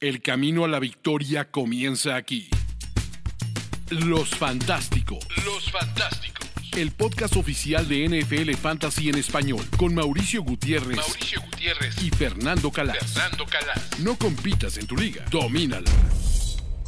[0.00, 2.48] El camino a la victoria comienza aquí.
[3.90, 5.18] Los Fantásticos.
[5.44, 6.48] Los Fantásticos.
[6.74, 12.70] El podcast oficial de NFL Fantasy en español con Mauricio Gutiérrez, Mauricio Gutiérrez y Fernando
[12.70, 12.96] Calas.
[12.96, 14.00] Fernando Calas.
[14.00, 15.90] No compitas en tu liga, domínala.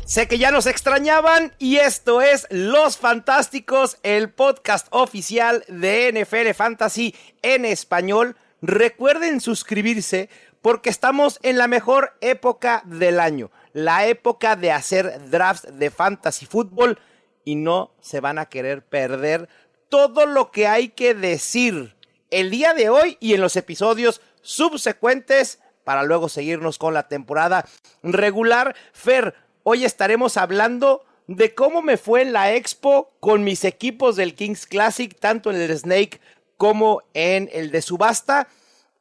[0.07, 6.55] Sé que ya nos extrañaban y esto es Los Fantásticos, el podcast oficial de NFL
[6.55, 8.39] Fantasy en español.
[8.63, 10.31] Recuerden suscribirse
[10.63, 16.47] porque estamos en la mejor época del año, la época de hacer drafts de fantasy
[16.47, 16.99] fútbol
[17.45, 19.49] y no se van a querer perder
[19.89, 21.97] todo lo que hay que decir
[22.31, 27.67] el día de hoy y en los episodios subsecuentes para luego seguirnos con la temporada
[28.03, 28.75] regular.
[28.93, 29.35] Fer,
[29.65, 34.67] hoy estaremos hablando de cómo me fue en la expo con mis equipos del Kings
[34.67, 36.21] Classic, tanto en el Snake
[36.57, 38.49] como en el de subasta.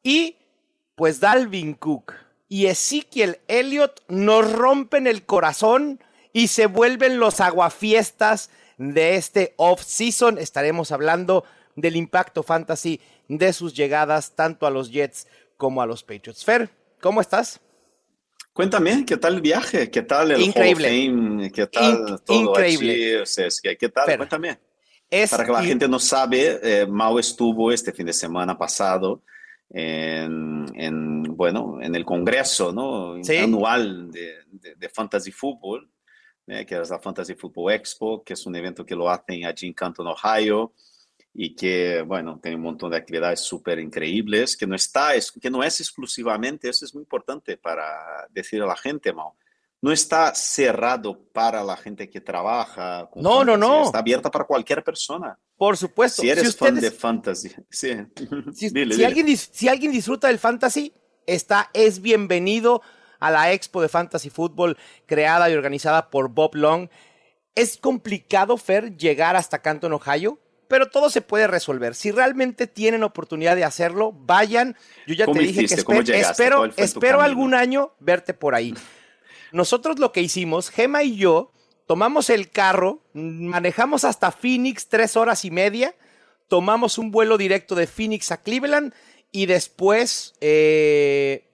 [0.04, 0.38] Y
[1.02, 2.14] pues Dalvin Cook
[2.48, 6.00] y Ezekiel Elliott nos rompen el corazón
[6.32, 10.38] y se vuelven los aguafiestas de este off-season.
[10.38, 11.44] Estaremos hablando
[11.76, 15.26] del impacto fantasy de sus llegadas tanto a los Jets
[15.58, 16.46] como a los Patriots.
[16.46, 16.70] Fer,
[17.02, 17.60] ¿cómo estás?
[18.54, 19.90] Cuéntame, ¿qué tal el viaje?
[19.90, 20.88] ¿Qué tal el Increíble.
[20.88, 21.52] Fame?
[21.52, 22.92] ¿Qué tal In- todo increíble.
[22.94, 23.16] allí?
[23.16, 24.06] O sea, es que- ¿Qué tal?
[24.06, 24.60] Fer, Cuéntame.
[25.10, 29.24] Es Para que la gente no sabe, eh, Mao estuvo este fin de semana pasado
[29.74, 33.24] en, en, bueno, en el congreso ¿no?
[33.24, 33.38] Sí.
[33.38, 35.90] anual de, de- de Fantasy Football,
[36.48, 36.66] ¿eh?
[36.66, 39.74] que es la Fantasy Football Expo, que es un evento que lo hacen allí en
[39.74, 40.74] Canton, Ohio,
[41.34, 45.50] y que, bueno, tiene un montón de actividades súper increíbles, que no está, es, que
[45.50, 49.38] no es exclusivamente, eso es muy importante para decir a la gente, Mao,
[49.82, 53.10] no está cerrado para la gente que trabaja.
[53.10, 53.84] con No, no, no.
[53.86, 55.40] Está abierta para cualquier persona.
[55.62, 56.24] Por supuesto.
[56.24, 57.92] Si eres fan ustedes- de fantasy, sí.
[58.18, 59.06] Si, Dile, si dile.
[59.06, 60.92] Alguien, si alguien disfruta del fantasy,
[61.28, 62.82] está, es bienvenido
[63.20, 64.76] a la Expo de Fantasy Football
[65.06, 66.90] creada y organizada por Bob Long.
[67.54, 71.94] Es complicado, Fer, llegar hasta Canton, Ohio, pero todo se puede resolver.
[71.94, 74.76] Si realmente tienen oportunidad de hacerlo, vayan.
[75.06, 75.76] Yo ya te ¿Cómo dije hiciste?
[75.76, 76.32] que ¿Cómo espe- llegaste?
[76.44, 78.74] espero, ¿Cuál fue tu espero algún año verte por ahí.
[79.52, 81.52] Nosotros lo que hicimos, Gema y yo,
[81.92, 85.94] tomamos el carro, manejamos hasta Phoenix tres horas y media,
[86.48, 88.94] tomamos un vuelo directo de Phoenix a Cleveland
[89.30, 91.52] y después eh,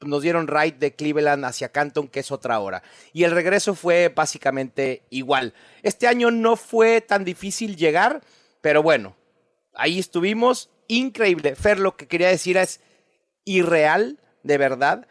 [0.00, 2.82] nos dieron ride de Cleveland hacia Canton, que es otra hora.
[3.12, 5.52] Y el regreso fue básicamente igual.
[5.82, 8.22] Este año no fue tan difícil llegar,
[8.62, 9.14] pero bueno,
[9.74, 10.70] ahí estuvimos.
[10.88, 11.54] Increíble.
[11.54, 12.80] Fer, lo que quería decir es
[13.44, 15.06] irreal, de verdad,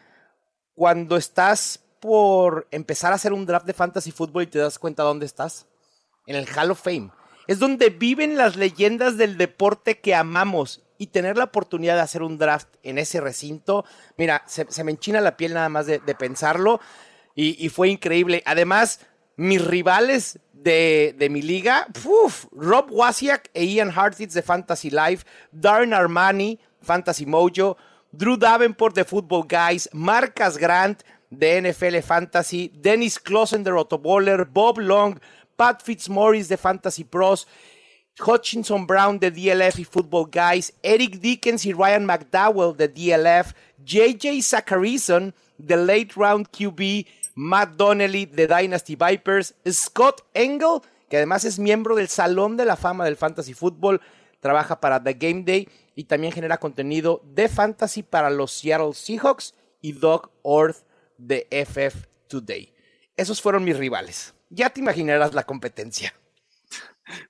[0.74, 5.02] cuando estás por empezar a hacer un draft de fantasy fútbol y te das cuenta
[5.02, 5.66] dónde estás.
[6.26, 7.10] En el Hall of Fame.
[7.46, 10.82] Es donde viven las leyendas del deporte que amamos.
[10.98, 13.84] Y tener la oportunidad de hacer un draft en ese recinto,
[14.16, 16.80] mira, se, me enchina la piel nada más de, pensarlo.
[17.34, 18.42] Y, y fue increíble.
[18.46, 19.00] Además,
[19.36, 25.26] mis rivales de, de mi liga, uf, Rob Wasiak e Ian Hartitz de Fantasy Life,
[25.52, 27.76] Darren Armani, Fantasy Mojo,
[28.10, 31.02] Drew Davenport de Football Guys, Marcas Grant
[31.38, 35.18] de NFL Fantasy, Dennis Clausen de Rotoballer, Bob Long,
[35.56, 37.46] Pat Fitzmaurice de Fantasy Pros,
[38.24, 43.52] Hutchinson Brown de DLF y Football Guys, Eric Dickens y Ryan McDowell de DLF,
[43.84, 51.44] JJ Zacharyson de Late Round QB, Matt Donnelly de Dynasty Vipers, Scott Engel, que además
[51.44, 54.00] es miembro del Salón de la Fama del Fantasy Football,
[54.40, 59.54] trabaja para The Game Day y también genera contenido de fantasy para los Seattle Seahawks
[59.80, 60.85] y Doug Orth
[61.18, 62.74] de FF Today.
[63.16, 64.34] Esos fueron mis rivales.
[64.50, 66.14] Ya te imaginarás la competencia.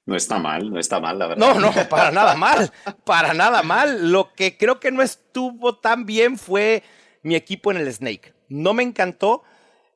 [0.07, 1.55] No está mal, no está mal, la verdad.
[1.55, 2.73] No, no, para nada mal,
[3.05, 4.11] para nada mal.
[4.11, 6.83] Lo que creo que no estuvo tan bien fue
[7.23, 8.33] mi equipo en el Snake.
[8.49, 9.43] No me encantó,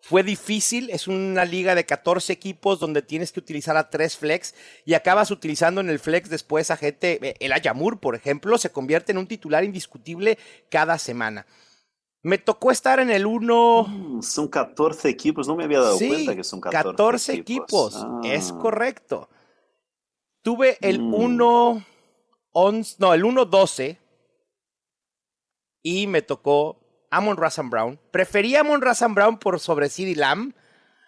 [0.02, 4.54] fue difícil, es una liga de 14 equipos donde tienes que utilizar a tres flex
[4.84, 8.72] y acabas utilizando en el flex después a gente, eh, el Ayamur, por ejemplo, se
[8.72, 10.38] convierte en un titular indiscutible
[10.70, 11.46] cada semana.
[12.22, 13.84] Me tocó estar en el 1...
[13.88, 17.96] Mm, Son 14 equipos, no me había dado Sí, cuenta que son 14, 14 equipos,
[17.96, 18.20] Ah.
[18.24, 19.28] es correcto.
[20.42, 21.14] Tuve el Mm.
[21.14, 21.84] 1
[22.52, 23.98] 11, no, el 1 12
[25.82, 26.78] y me tocó
[27.10, 27.98] Amon Razan Brown.
[28.10, 30.52] Preferí a Amon Razan Brown por sobre CD Lamb.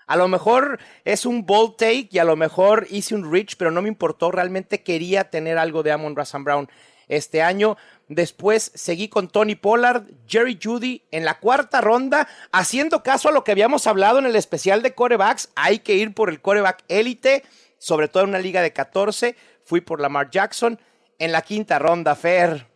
[0.06, 3.70] A lo mejor es un bold take y a lo mejor hice un reach, pero
[3.70, 4.31] no me importó.
[4.31, 6.69] Realmente quería tener algo de Amon Razan Brown
[7.08, 7.76] este año.
[8.08, 13.44] Después seguí con Tony Pollard, Jerry Judy en la cuarta ronda, haciendo caso a lo
[13.44, 15.50] que habíamos hablado en el especial de corebacks.
[15.54, 17.44] Hay que ir por el coreback élite,
[17.78, 19.37] sobre todo en una liga de 14.
[19.64, 20.81] Fui por Lamar Jackson.
[21.19, 22.66] En la quinta ronda, Fer,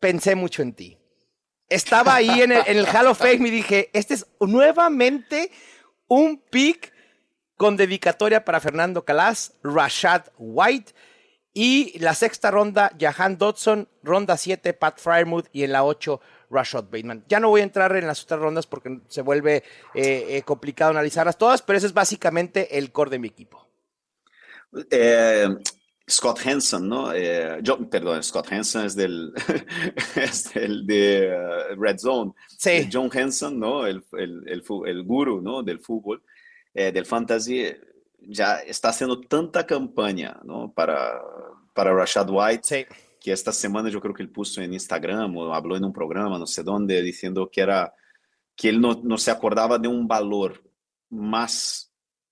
[0.00, 0.98] pensé mucho en ti.
[1.68, 5.52] estaba ahí en el, en el Hall of Fame y dije, este es nuevamente
[6.08, 6.92] un pick
[7.56, 10.94] con dedicatoria para Fernando Calas, Rashad White
[11.52, 16.84] y la sexta ronda, Jahan Dodson, ronda 7, Pat Fryermuth y en la 8, Rashad
[16.84, 17.24] Bateman.
[17.28, 19.56] Ya no voy a entrar en las otras rondas porque se vuelve
[19.94, 23.66] eh, eh, complicado analizarlas todas, pero ese es básicamente el core de mi equipo.
[24.90, 25.48] Eh,
[26.08, 27.12] Scott Hansen, ¿no?
[27.60, 29.32] Yo, perdón, Scott Hansen es del,
[30.16, 31.36] es del de
[31.72, 32.32] uh, Red Zone.
[32.58, 32.88] Sí.
[32.92, 33.86] John Hansen, ¿no?
[33.86, 35.64] El, el, el, el guru, ¿no?
[35.64, 36.22] Del fútbol,
[36.72, 37.66] del fantasy,
[38.22, 40.72] ya está haciendo tanta campaña, ¿no?
[40.72, 41.20] Para,
[41.74, 42.62] para Rashad White.
[42.62, 42.86] Sí.
[43.20, 46.38] Que esta semana yo creo que él puso en Instagram o habló en un programa,
[46.38, 47.92] no sé dónde, diciendo que era
[48.56, 50.62] que él no, no se acordaba de un valor
[51.10, 51.90] más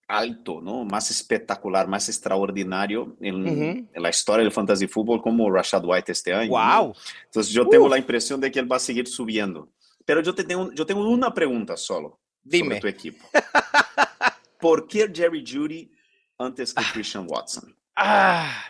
[0.09, 0.85] alto, ¿no?
[0.85, 3.89] Más espectacular, más extraordinario en, uh -huh.
[3.93, 6.51] en, la historia del fantasy fútbol como Rashad White este año.
[6.51, 6.89] ¡Wow!
[6.89, 6.95] ¿no?
[7.27, 9.69] Entonces yo tengo la impresión de que él va a seguir subiendo.
[10.07, 12.77] Pero yo, te tengo, yo tengo una pregunta solo Dime.
[12.77, 13.27] sobre tu equipo.
[14.59, 15.91] ¿Por qué Jerry Judy
[16.39, 17.77] antes que Christian Watson?
[17.97, 18.65] Ah,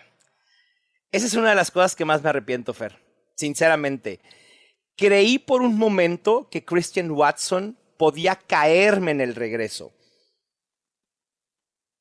[1.11, 2.99] esa es una de las cosas que más me arrepiento, Fer.
[3.35, 4.21] Sinceramente.
[4.97, 9.93] Creí por un momento que Christian Watson podía caerme en el regreso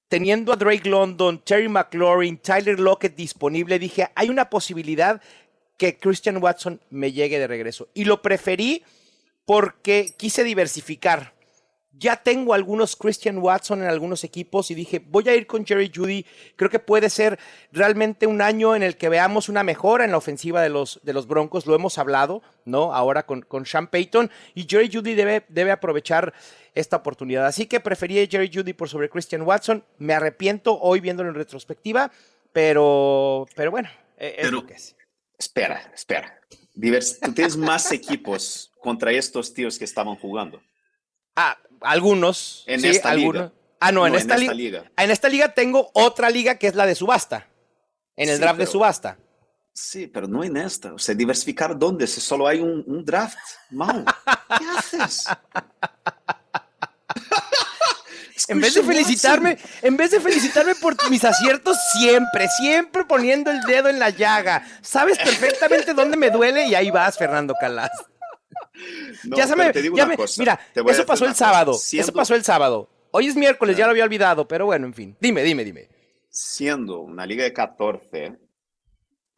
[0.08, 5.22] teniendo a Drake London, Terry McLaurin, Tyler Lockett disponible, dije, hay una posibilidad
[5.78, 7.90] que Christian Watson me llegue de regreso.
[7.94, 8.84] Y lo preferí
[9.46, 11.34] porque quise diversificar.
[12.00, 15.92] Ya tengo algunos Christian Watson en algunos equipos y dije, voy a ir con Jerry
[15.94, 16.26] Judy.
[16.56, 17.40] Creo que puede ser
[17.72, 21.14] realmente un año en el que veamos una mejora en la ofensiva de los, de
[21.14, 21.66] los Broncos.
[21.66, 22.94] Lo hemos hablado, ¿no?
[22.94, 24.30] Ahora con, con Sean Payton.
[24.54, 26.34] Y Jerry Judy debe, debe aprovechar
[26.76, 27.46] esta oportunidad.
[27.46, 29.84] Así que preferí a Jerry Judy por sobre Christian Watson.
[29.98, 32.12] Me arrepiento hoy viéndolo en retrospectiva,
[32.54, 34.96] pero, pero bueno, es pero, lo que es.
[35.38, 36.40] Espera, espera.
[36.74, 40.62] Divers Tú tienes más equipos contra estos tíos que estaban jugando.
[41.36, 42.64] Ah, algunos.
[42.68, 43.44] En sí, esta algunos.
[43.44, 43.54] liga.
[43.80, 44.92] Ah, no, en, esta, li- liga.
[44.98, 47.48] En esta liga tengo otra liga que es la de subasta.
[48.16, 49.18] En el Sí, draft de subasta.
[49.74, 50.94] Sí, pero no en esta.
[50.94, 52.08] O sea, diversificar dónde?
[52.08, 53.38] Si solo hay un, un draft.
[53.70, 54.04] Mau,
[54.58, 55.26] ¿qué haces?
[58.50, 63.62] En vez de felicitarme, en vez de felicitarme por mis aciertos siempre, siempre poniendo el
[63.64, 64.66] dedo en la llaga.
[64.82, 67.90] Sabes perfectamente dónde me duele y ahí vas, Fernando Calas.
[69.24, 71.72] No, ya se me, te digo ya una me- cosa, mira, eso pasó el sábado.
[71.72, 72.90] Eso Siendo- pasó el sábado.
[73.12, 75.16] Hoy es miércoles, ya lo había olvidado, pero bueno, en fin.
[75.20, 75.90] Dime, dime, dime.
[76.30, 78.38] siendo una liga de 14,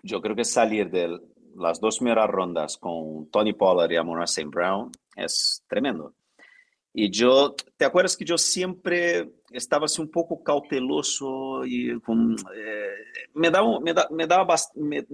[0.04, 1.18] yo creo que salir de
[1.56, 4.50] las dos primeras rondas con Tony Pollard y Amon St.
[4.50, 6.14] Brown es tremendo.
[6.94, 12.90] Y yo, ¿te acuerdas que yo siempre estaba así un poco cauteloso y con, eh,
[13.36, 14.26] me, da, un- me, da, me,
[14.76, 15.06] me,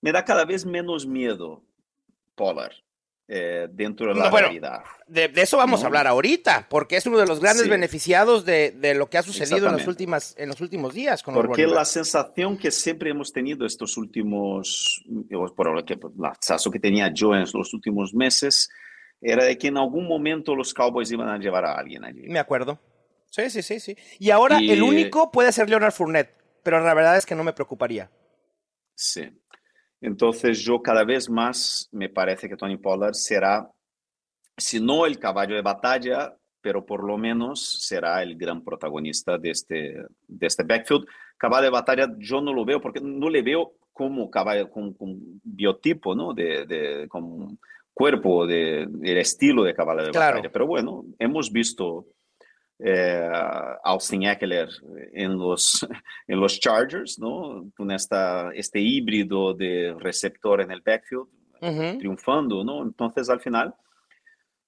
[0.00, 1.62] me da cada vez menos miedo
[2.34, 2.72] Pollard
[3.26, 4.82] eh, dentro de la No, bueno, realidad.
[5.06, 5.84] De, de eso vamos No.
[5.84, 7.70] a hablar ahorita, porque es uno de los grandes Sí.
[7.70, 9.90] beneficiados de, de lo que ha sucedido en los, Exactamente.
[9.90, 15.02] últimas, en los últimos días con Porque la sensación que siempre hemos tenido estos últimos,
[15.56, 18.68] por lo que la sensación que tenía yo en los últimos meses,
[19.20, 22.28] era de que en algún momento los Cowboys iban a llevar a alguien allí.
[22.28, 22.78] Me acuerdo.
[23.30, 23.96] Sí, sí, sí, sí.
[24.18, 26.30] Y ahora Y- el único puede ser Leonard Fournette,
[26.62, 28.10] pero la verdad es que no me preocuparía.
[28.94, 29.28] Sí.
[30.04, 33.70] Entonces yo cada vez más me parece que Tony Pollard será,
[34.54, 39.50] si no el caballo de batalla, pero por lo menos será el gran protagonista de
[39.50, 41.06] este, de este backfield.
[41.38, 44.94] Caballo de batalla yo no lo veo porque no le veo como caballo, con,
[45.42, 46.34] biotipo, ¿no?
[46.34, 47.58] De, de, con
[47.94, 50.36] cuerpo, de, del estilo de caballo de Claro.
[50.36, 50.52] batalla.
[50.52, 52.04] Pero bueno, hemos visto
[52.78, 53.30] eh,
[53.84, 54.68] Austin Eckler
[55.12, 55.86] en los,
[56.26, 57.70] en los Chargers, ¿no?
[57.76, 61.28] Con esta, este híbrido de receptor en el backfield,
[61.60, 61.98] Ujú.
[61.98, 62.82] triunfando, ¿no?
[62.82, 63.74] Entonces, al final,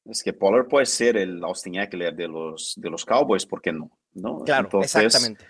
[0.04, 3.72] es que Pollard puede ser el Austin Eckler de los, de los Cowboys, ¿por qué
[3.72, 3.90] no?
[4.14, 4.40] ¿No?
[4.40, 5.44] Claro, Entonces, exactamente.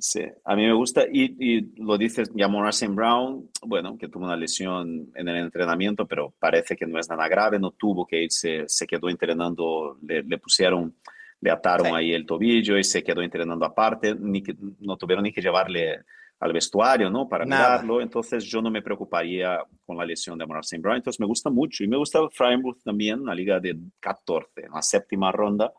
[0.00, 1.04] Sí, a mí me gusta.
[1.10, 2.94] Y, y lo dices, a St.
[2.94, 7.26] Brown, bueno, que tuvo una lesión en el entrenamiento, pero parece que no es nada
[7.26, 10.94] grave, no tuvo que irse, se quedó entrenando, le, le pusieron,
[11.40, 11.92] le ataron Sí.
[11.94, 16.00] ahí el tobillo y se quedó entrenando aparte, ni que, no tuvieron ni que llevarle
[16.40, 17.28] al vestuario, ¿no?
[17.28, 17.70] Para Nada.
[17.78, 20.80] mirarlo, entonces yo no me preocuparía con la lesión de Amon St.
[20.80, 21.82] Brown, entonces me gusta mucho.
[21.84, 25.72] Y me gusta Frymouth también, la liga de 14, en la séptima ronda,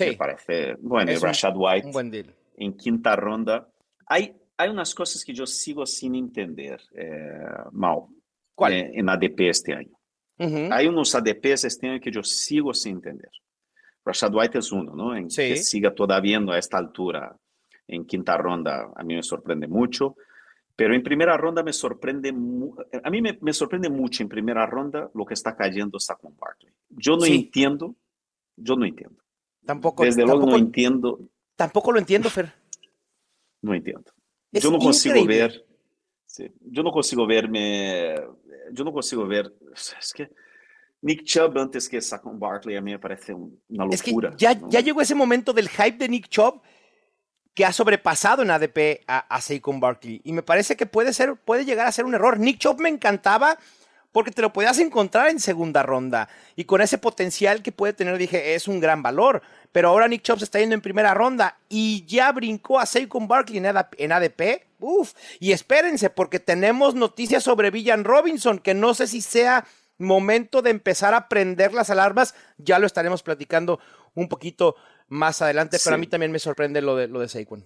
[0.00, 2.34] me Sí, parece, bueno, y Rashad White un buen deal.
[2.56, 3.68] en quinta ronda.
[4.06, 8.08] Hay, hay unas cosas que yo sigo sin entender, eh, Mau,
[8.54, 8.72] ¿Cuál?
[8.74, 9.96] eh, en ADP este año.
[10.38, 10.68] Ujú.
[10.70, 13.30] Hay unos ADPs este año que yo sigo sin entender.
[14.04, 15.16] Rashad White es uno, ¿no?
[15.16, 15.48] En Sí.
[15.48, 17.36] que siga todavía a esta altura
[17.86, 20.16] en quinta ronda, a mí me sorprende mucho.
[20.74, 25.10] Pero en primera ronda me sorprende, a mí me, me, sorprende mucho en primera ronda
[25.14, 26.72] lo que está cayendo Saquon Barkley.
[26.88, 27.34] Yo no sí.
[27.34, 27.94] entiendo,
[28.56, 29.22] yo no entiendo.
[29.64, 30.02] Tampoco.
[30.02, 31.20] Desde tampoco, luego no entiendo.
[31.56, 32.52] Tampoco lo entiendo, Fer.
[33.60, 34.10] No entiendo.
[34.50, 35.42] Es yo no consigo increíble.
[35.42, 35.66] ver,
[36.26, 38.14] sí, yo no consigo verme,
[38.72, 39.52] yo no consigo ver,
[39.98, 40.30] es que
[41.02, 44.30] Nick Chubb antes que Saquon Barkley a mí me parece una locura.
[44.30, 44.70] Es que ya, ¿no?
[44.70, 46.62] ya llegó ese momento del hype de Nick Chubb
[47.54, 50.20] que ha sobrepasado en ADP a, a Saquon Barkley.
[50.24, 52.38] Y me parece que puede, ser, puede llegar a ser un error.
[52.38, 53.58] Nick Chubb me encantaba
[54.12, 56.28] porque te lo podías encontrar en segunda ronda.
[56.54, 59.42] Y con ese potencial que puede tener, dije, es un gran valor.
[59.72, 63.26] Pero ahora Nick Chubb se está yendo en primera ronda y ya brincó a Saquon
[63.26, 64.66] Barkley en, en ADP.
[64.78, 69.64] Uf, y espérense, porque tenemos noticias sobre Villan Robinson, que no sé si sea
[70.02, 72.34] momento de empezar a prender las alarmas.
[72.58, 73.80] Ya lo estaremos platicando
[74.14, 74.76] un poquito
[75.08, 75.94] más adelante, pero sí.
[75.94, 77.64] a mí también me sorprende lo de, lo de Saquon.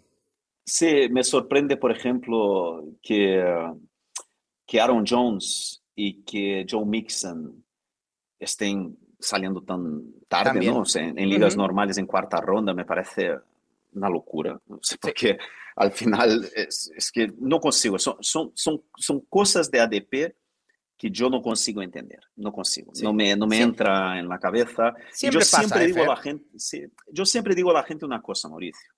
[0.64, 3.44] Sí, me sorprende, por ejemplo, que,
[4.66, 7.64] que Aaron Jones y que Joe Mixon
[8.38, 10.74] estén saliendo tan tarde, También.
[10.74, 10.80] ¿no?
[10.80, 11.62] O sea, en, en, ligas uh -huh.
[11.62, 13.36] normales en cuarta ronda me parece
[13.94, 15.38] una locura, no sé, porque sí.
[15.76, 20.34] al final es, es, que no consigo, son, son, son, son cosas de ADP
[20.96, 23.04] que yo no consigo entender, no consigo, sí.
[23.04, 24.94] no me, no me entra en la cabeza.
[25.12, 26.06] Siempre yo pasa, siempre digo Fer.
[26.06, 26.46] a la gente,
[27.12, 28.92] yo siempre digo a la gente una cosa, Mauricio.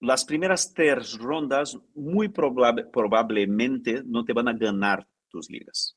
[0.00, 5.96] Las primeras tres rondas muy probable, probablemente no te van a ganar tus ligas.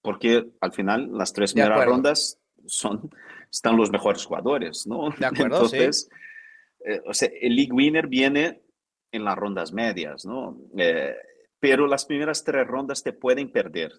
[0.00, 3.10] Porque al final las tres primeras rondas son,
[3.50, 5.10] están los mejores jugadores, ¿no?
[5.10, 6.90] De acuerdo, Entonces, sí.
[6.92, 8.62] eh, o sea, el league winner viene
[9.10, 10.58] en las rondas medias, ¿no?
[10.78, 11.14] Eh,
[11.62, 13.92] pero las primeras tres rondas te pueden perder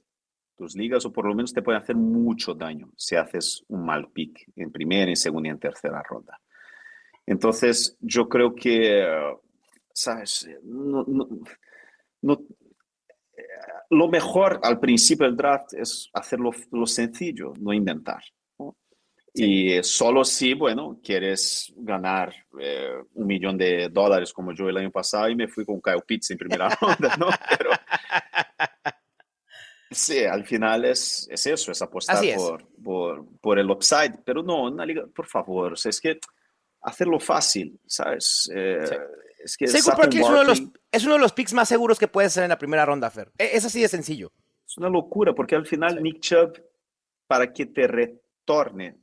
[0.57, 4.11] tus ligas o por lo menos te pueden hacer mucho daño si haces un mal
[4.11, 6.41] pick en primera, en segunda y en tercera ronda.
[7.25, 9.01] Entonces, yo creo que,
[9.93, 10.45] ¿sabes?
[10.61, 11.29] No, no,
[12.23, 12.41] no,
[13.91, 18.23] lo mejor al principio del draft es hacerlo lo sencillo, no inventar.
[19.35, 24.91] Y solo si, bueno, quieres ganar eh, un millón de dólares como yo el año
[24.91, 27.27] pasado y me fui con Kyle Pitts en primera ronda, ¿no?
[27.57, 27.71] Pero
[29.89, 32.35] sí, al final es, es eso, es apostar es.
[32.35, 34.19] Por, por, por, el upside.
[34.23, 36.19] Pero no, una liga, por favor, o sea, es que
[36.81, 38.51] hacerlo fácil, ¿sabes?
[38.53, 38.95] Eh, sí.
[39.43, 41.99] Es que Saquon Barkley es uno, de los, es uno de los picks más seguros
[41.99, 43.31] que puedes hacer en la primera ronda, Fer.
[43.37, 44.31] E, Es así de sencillo.
[44.65, 46.03] Es una locura, porque al final sí.
[46.03, 46.61] Nick Chubb,
[47.27, 49.02] para que te retorne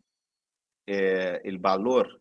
[0.93, 2.21] eh, el valor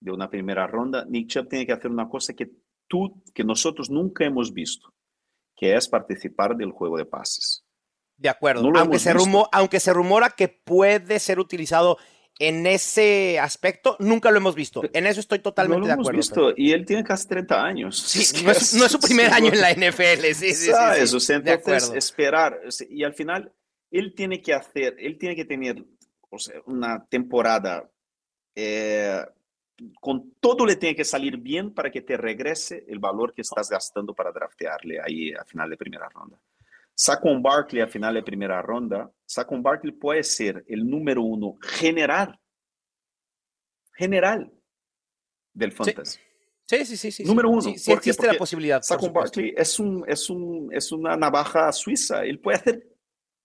[0.00, 2.50] de una primera ronda, Nick Chubb tiene que hacer una cosa que
[2.88, 4.94] tú, que nosotros nunca hemos visto,
[5.54, 7.62] que es participar del juego de pases.
[8.16, 11.98] De acuerdo, no aunque, se rumo, aunque se rumora que puede ser utilizado
[12.38, 14.80] en ese aspecto nunca lo hemos visto.
[14.94, 16.16] En eso estoy totalmente no de acuerdo.
[16.16, 16.54] Visto.
[16.56, 17.98] Y él tiene casi 30 años.
[17.98, 20.24] Sí, es no, es, no, es, su primer año en la NFL.
[20.32, 21.10] Sí, sí, ¿Sabes?
[21.10, 22.58] sí, O sea, entonces, esperar.
[22.88, 23.52] Y al final,
[23.90, 25.84] él tiene que hacer, él tiene que tener
[26.30, 27.90] o sea, una temporada
[28.54, 29.24] eh,
[30.00, 33.68] con todo le tiene que salir bien para que te regrese el valor que estás
[33.68, 36.38] gastando para draftearle ahí a final de primera ronda.
[36.94, 42.38] Saquon Barkley a final de primera ronda, Saquon Barkley puede ser el número uno general,
[43.94, 44.52] general
[45.54, 46.18] del fantasy.
[46.66, 47.10] Sí, sí, sí.
[47.10, 47.62] sí número uno.
[47.62, 48.82] Sí, sí existe la posibilidad.
[48.82, 52.22] Saquon Barkley es, un, es, un, es una navaja suiza.
[52.24, 52.89] Él puede hacer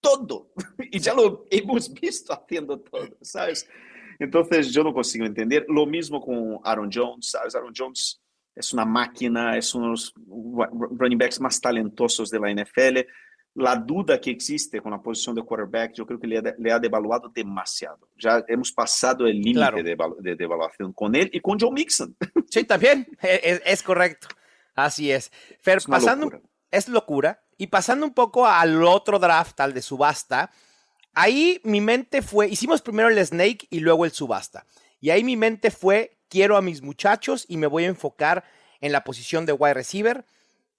[0.06, 0.52] todo.
[0.92, 3.68] Y ya lo hemos visto haciendo todo, ¿sabes?
[4.20, 5.66] Entonces yo no consigo entender.
[5.68, 7.56] Lo mismo con Aaron Jones, ¿sabes?
[7.56, 8.22] Aaron Jones
[8.56, 10.14] es una máquina, es uno de los
[10.98, 13.00] running backs más talentosos de la NFL
[13.56, 16.72] la duda que existe con la posición de quarterback, yo creo que le ha, le
[16.72, 18.10] ha devaluado demasiado.
[18.18, 19.78] Ya hemos pasado el límite claro.
[19.78, 22.16] de, de, devaluación con él y con Joe Mixon.
[22.50, 24.28] Sí, también, es, es correcto.
[24.76, 25.32] Así es.
[25.62, 26.42] Fer, es pasando, locura.
[26.70, 27.45] es locura.
[27.58, 30.52] Y pasando un poco al otro draft, al de subasta,
[31.14, 34.66] ahí mi mente fue, hicimos primero el snake y luego el subasta.
[35.00, 38.44] Y ahí mi mente fue, quiero a mis muchachos y me voy a enfocar
[38.82, 40.26] en la posición de wide receiver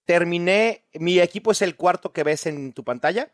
[0.06, 3.30] terminé, mi equipo es el cuarto que ves en tu pantalla.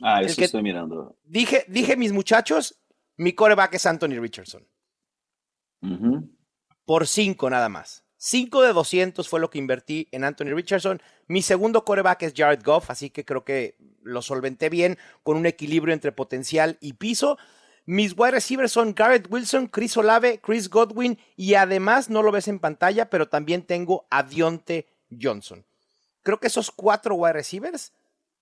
[0.00, 1.16] Ah, eso estoy mirando.
[1.24, 2.78] Dije, dije, mis muchachos,
[3.16, 4.66] mi coreback es Anthony Richardson.
[5.82, 6.30] Uh -huh.
[6.84, 8.04] Por cinco nada más.
[8.22, 11.00] Cinco de 200 fue lo que invertí en Anthony Richardson.
[11.26, 15.46] Mi segundo coreback es Jared Goff, así que creo que lo solventé bien con un
[15.46, 17.38] equilibrio entre potencial y piso.
[17.86, 22.48] Mis wide receivers son Garrett Wilson, Chris Olave, Chris Godwin y además, no lo ves
[22.48, 25.64] en pantalla, pero también tengo a Dionte Johnson
[26.22, 27.92] creo que esos cuatro wide receivers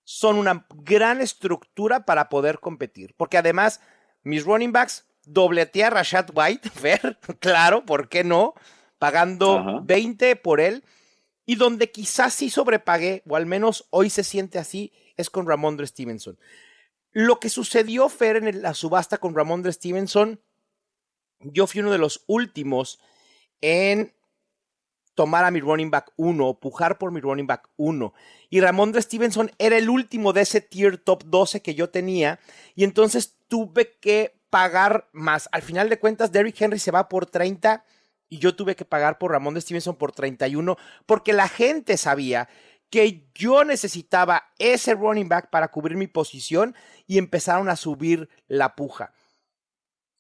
[0.05, 3.15] son una gran estructura para poder competir.
[3.17, 3.81] Porque además,
[4.23, 8.55] mis running backs dobleteé a Rashad White, ver, claro, ¿por qué no?
[8.99, 9.87] Pagando uh -huh.
[9.87, 10.85] 20 por él.
[11.47, 15.87] Y donde quizás sí sobrepagué, o al menos hoy se siente así, es con Ramondre
[15.87, 16.39] Stevenson.
[17.13, 20.41] Lo que sucedió, Fer, en la subasta con Ramondre Stevenson,
[21.41, 23.01] yo fui uno de los últimos
[23.61, 24.13] en
[25.15, 28.15] tomar a mi running back 1 pujar por mi running back 1.
[28.51, 32.39] Y Ramondre Stevenson era el último de ese tier top 12 que yo tenía.
[32.77, 35.49] Y entonces tuve que pagar más.
[35.51, 37.85] Al final de cuentas, Derrick Henry se va por 30
[38.29, 42.49] y yo tuve que pagar por Ramondre Stevenson por 31 porque la gente sabía
[42.91, 46.75] que yo necesitaba ese running back para cubrir mi posición
[47.07, 49.13] y empezaron a subir la puja.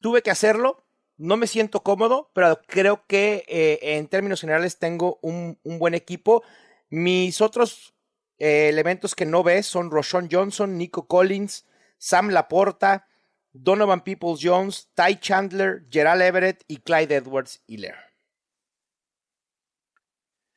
[0.00, 0.84] Tuve que hacerlo,
[1.16, 6.42] no me siento cómodo, pero creo que eh, en términos generales tengo un, buen equipo.
[6.90, 7.94] Mis otros
[8.38, 13.08] eh, elementos que no ves son Roshon Johnson, Nico Collins, Sam Laporta,
[13.52, 17.96] Donovan Peoples Jones, Ty Chandler, Gerald Everett y Clyde Edwards Hiller.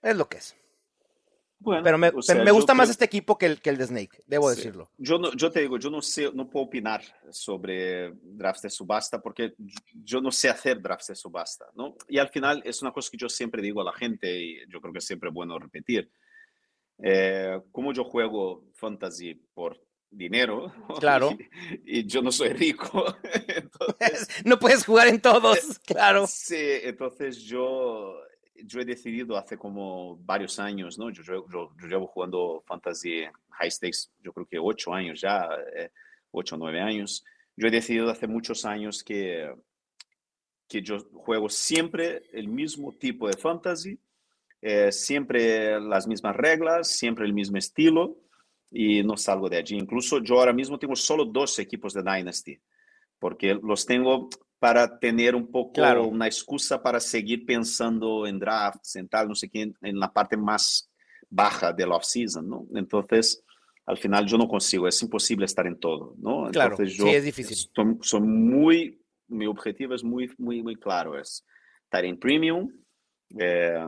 [0.01, 0.55] Es lo que es.
[1.83, 2.09] pero me,
[2.51, 4.89] gusta más este equipo que el, que el de Snake, debo decirlo.
[4.97, 9.21] Yo, no, yo te digo, yo no sé, no puedo opinar sobre drafts de subasta
[9.21, 9.53] porque
[9.93, 11.95] yo no sé hacer drafts de subasta, ¿no?
[12.07, 14.81] Y al final es una cosa que yo siempre digo a la gente y yo
[14.81, 16.11] creo que es siempre bueno repetir.
[17.03, 19.79] Eh, como yo juego fantasy por
[20.11, 20.71] dinero.
[20.99, 21.35] Claro.
[21.85, 23.05] Y, yo no soy rico.
[24.45, 26.27] no puedes jugar en todos, claro.
[26.27, 28.17] Sí, entonces yo,
[28.55, 31.09] yo he decidido hace como varios años, ¿no?
[31.09, 35.89] Yo, yo, llevo jugando fantasy high stakes, yo creo que ocho años ya, eh,
[36.31, 37.23] ocho o nueve años.
[37.55, 39.51] Yo he decidido hace muchos años que,
[40.67, 43.99] que yo juego siempre el mismo tipo de fantasy,
[44.61, 48.21] eh, siempre las mismas reglas, siempre el mismo estilo
[48.71, 49.77] y no salgo de allí.
[49.77, 52.59] Incluso yo ahora mismo tengo solo dos equipos de Dynasty,
[53.19, 59.09] porque los tengo para tener un poco una excusa para seguir pensando en drafts, en
[59.09, 60.89] tal, no sé qué, en la parte más
[61.29, 62.67] baja del off-season, ¿no?
[62.75, 63.43] Entonces,
[63.85, 66.47] al final yo no consigo, es imposible estar en todo, ¿no?
[66.51, 67.57] Claro, Entonces, yo sí, es difícil.
[68.01, 71.45] Soy, muy, mi objetivo es muy, muy, muy claro, es
[71.83, 72.71] estar en premium,
[73.39, 73.85] eh,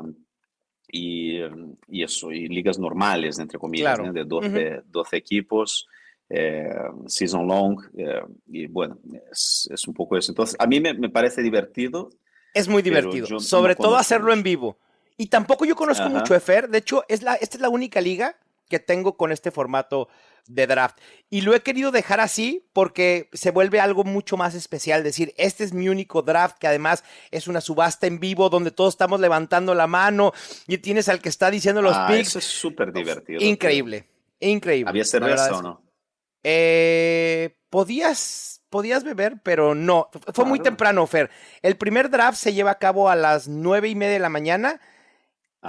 [0.88, 1.40] y,
[1.88, 5.88] y, eso, y ligas normales, entre comillas, de 12, 12 equipos,
[6.30, 6.74] eh,
[7.08, 8.98] season long, eh, y bueno,
[9.32, 10.32] es, es, un poco eso.
[10.32, 12.10] Entonces, a mí me, me parece divertido.
[12.54, 14.78] Es muy divertido, sobre todo hacerlo en vivo.
[15.18, 18.36] Y tampoco yo conozco mucho EFER, de hecho, es la, esta es la única liga
[18.74, 20.08] que tengo con este formato
[20.48, 20.98] de draft.
[21.30, 25.04] Y lo he querido dejar así porque se vuelve algo mucho más especial.
[25.04, 28.96] Decir, este es mi único draft, que además es una subasta en vivo donde todos
[28.96, 30.34] estamos levantando la mano
[30.66, 32.30] y tienes al que está diciendo los ah, picks.
[32.30, 33.44] Eso es súper divertido.
[33.44, 34.08] Increíble,
[34.40, 34.90] increíble.
[34.90, 35.84] ¿Había cerveza o no?
[36.42, 40.10] Eh, podías, podías beber, pero no.
[40.34, 41.30] Fue muy temprano, Fer.
[41.62, 44.82] El primer draft se lleva a cabo a las nueve y media de la mañana.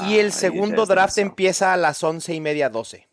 [0.08, 3.08] Y el segundo draft empieza a las once y media, doce.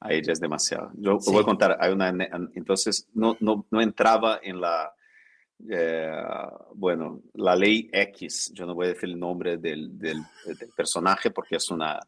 [0.00, 0.90] Ahí ya es demasiado.
[0.94, 2.08] Yo voy a contar, hay una,
[2.54, 4.92] entonces no, no, no entraba en la,
[5.70, 6.10] eh,
[6.74, 10.20] bueno, la ley X, yo no voy a decir el nombre del, del,
[10.76, 12.00] personaje porque es una,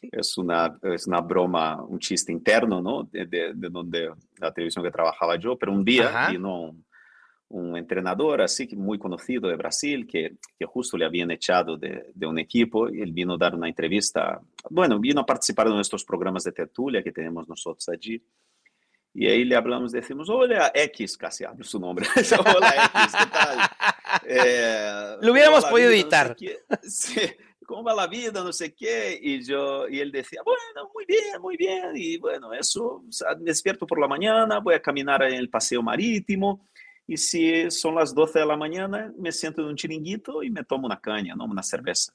[0.00, 3.04] es, una, es una broma, un chiste interno, ¿no?
[3.04, 6.84] De, de, donde la televisión que trabajaba yo, pero un día vino un
[7.76, 12.38] entrenador así muy conocido de Brasil que, que justo le habían echado de, de, un
[12.38, 16.44] equipo y él vino a dar una entrevista, bueno, vino a participar de nuestros programas
[16.44, 18.22] de tertulia que tenemos nosotros allí.
[19.14, 22.06] Y ahí le hablamos, decimos, hola X, casi hablo su nombre.
[22.38, 23.58] hola X, ¿qué tal?
[24.26, 26.34] Eh, Lo hubiéramos podido editar.
[26.82, 27.20] sí,
[27.66, 28.42] ¿Cómo va la vida?
[28.42, 29.18] No sé qué.
[29.20, 31.92] Y, yo, y él decía, bueno, muy bien, muy bien.
[31.94, 33.02] Y bueno, eso,
[33.38, 36.68] me despierto por la mañana, voy a caminar en el paseo marítimo
[37.06, 40.64] y si son las 12 de la mañana, me siento en un chiringuito y me
[40.64, 41.44] tomo una caña, ¿no?
[41.44, 42.12] una cerveza.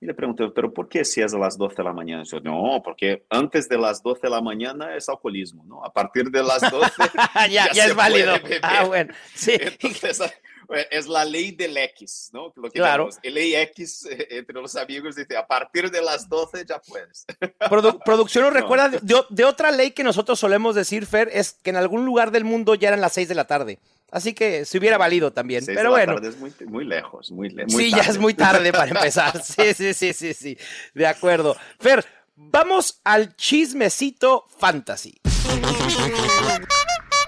[0.00, 2.24] Y le pregunté, ¿pero por qué si es a las 12 de la mañana?
[2.24, 5.84] Yo, no, porque antes de las 12 de la mañana es alcoholismo, ¿no?
[5.84, 6.92] A partir de las 12
[7.50, 8.34] ya, ya, es válido.
[8.60, 9.52] Ah, bueno, sí.
[9.58, 10.20] Entonces,
[10.90, 12.52] es la ley del X, ¿no?
[12.56, 13.08] Lo que claro.
[13.22, 17.24] La ley X eh, entre los amigos dice, a partir de las 12 ya puedes.
[18.04, 21.76] producción nos recuerda de, de, otra ley que nosotros solemos decir, Fer, es que en
[21.76, 23.78] algún lugar del mundo ya eran las 6 de la tarde.
[24.14, 25.66] Así que se hubiera valido también.
[25.66, 26.16] Pero bueno.
[26.18, 27.72] Es muy, muy, lejos, muy, lejos.
[27.72, 29.42] Sí, ya es muy tarde para empezar.
[29.42, 30.56] Sí, sí, sí, sí, sí.
[30.94, 31.56] De acuerdo.
[31.80, 35.20] Fer, vamos al chismecito fantasy.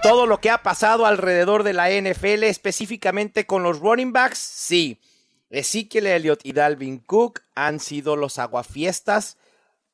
[0.01, 5.01] Todo lo que ha pasado alrededor de la NFL, específicamente con los running backs, sí.
[5.49, 9.37] Ezekiel Elliott y Dalvin Cook han sido los aguafiestas,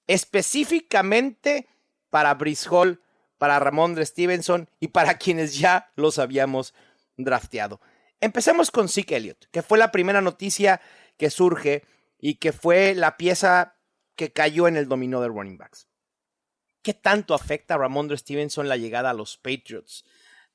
[0.05, 1.67] específicamente
[2.11, 3.02] para Brice Hall
[3.37, 6.73] para Ramondre Stevenson y para quienes ya los habíamos
[7.17, 7.81] drafteado.
[8.19, 10.81] Empecemos con Zeke Elliott, que fue la primera noticia
[11.17, 11.83] que surge
[12.17, 13.75] y que fue la pieza
[14.15, 15.87] que cayó en el dominó de running backs.
[16.81, 20.05] ¿Qué tanto afecta a Ramondre Stevenson la llegada a los Patriots?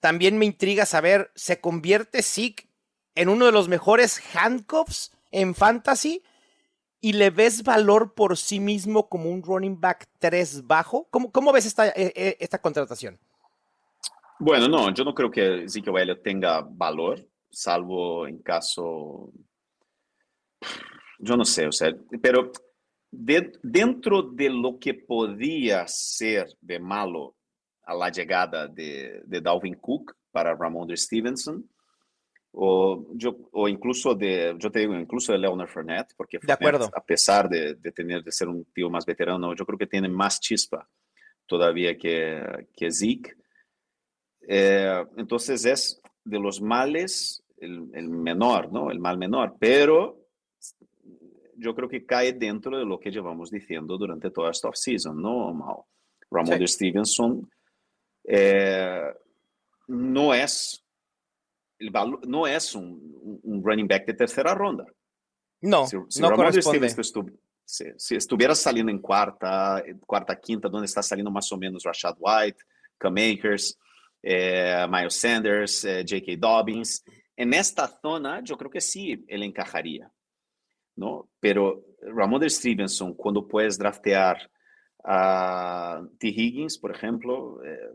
[0.00, 2.68] También me intriga saber, ¿se convierte Zeke
[3.14, 6.22] en uno de los mejores handcuffs en fantasy?
[7.00, 11.06] ¿Y le ves valor por sí mismo como un running back 3 bajo?
[11.10, 13.18] ¿Cómo, cómo ves esta, eh, eh, esta contratación?
[14.40, 19.32] Bueno, no, yo no creo que Zeke Elliott tenga valor, salvo en caso,
[21.18, 22.52] yo no sé, o sea, pero
[23.10, 27.34] de, dentro de lo que podía ser de malo
[27.84, 31.68] a la llegada de, de Dalvin Cook para Ramondre Stevenson,
[32.52, 36.66] o, yo, o incluso de, yo te digo, incluso de Leonard Fournette, porque Fournette, de
[36.66, 36.90] acuerdo.
[36.94, 40.08] a pesar de, de, tener, de ser un tío más veterano, yo creo que tiene
[40.08, 40.88] más chispa
[41.46, 43.34] todavía que, que Zeke.
[44.46, 48.90] Eh, entonces es de los males el, el, menor, ¿no?
[48.90, 50.26] El mal menor, pero
[51.56, 55.52] yo creo que cae dentro de lo que llevamos diciendo durante toda esta off-season, ¿no,
[55.52, 55.76] Mal?
[56.30, 56.66] Ramon sí.
[56.66, 57.50] Stevenson
[58.24, 59.12] eh,
[59.88, 60.84] no es
[61.80, 64.84] no es un, un, running back de tercera ronda.
[65.60, 66.88] No, si, si no corresponde.
[66.88, 71.56] Stevenson estu, si, si, estuviera saliendo en cuarta, cuarta, quinta, donde está saliendo más o
[71.56, 72.58] menos Rashad White,
[72.96, 73.78] Cam Akers,
[74.22, 76.32] eh, Miles Sanders, eh, J.K.
[76.38, 77.04] Dobbins,
[77.36, 80.10] en esta zona yo creo que sí él encajaría.
[80.98, 81.30] ¿no?
[81.40, 84.50] Pero Ramon Stevenson, cuando puedes draftear
[85.04, 86.28] a T.
[86.28, 87.90] Higgins, por ejemplo, eh,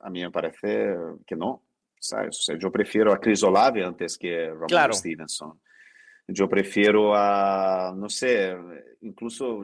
[0.00, 0.94] a mí me parece
[1.26, 1.62] que no.
[1.98, 2.38] ¿Sabes?
[2.38, 4.92] O sea, yo prefiero a Chris Olave antes que Ramon claro.
[4.92, 5.60] Stevenson.
[6.28, 8.56] Yo prefiero a, no sé,
[9.02, 9.62] incluso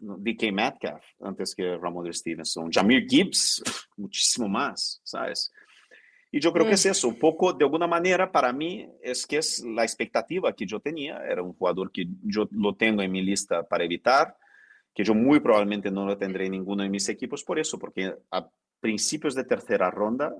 [0.00, 2.70] DK Metcalf antes que Ramon Stevenson.
[2.70, 3.62] Jamir Gibbs,
[3.96, 5.52] muchísimo más, ¿sabes?
[6.32, 9.38] Y yo creo que es eso, un poco, de alguna manera, para mí, es que
[9.38, 11.24] es la expectativa que yo tenía.
[11.24, 14.36] Era un jugador que yo lo tengo en mi lista para evitar,
[14.94, 18.14] que yo muy probablemente no lo tendré en ninguno de mis equipos por eso, porque
[18.30, 20.32] a principios de tercera ronda,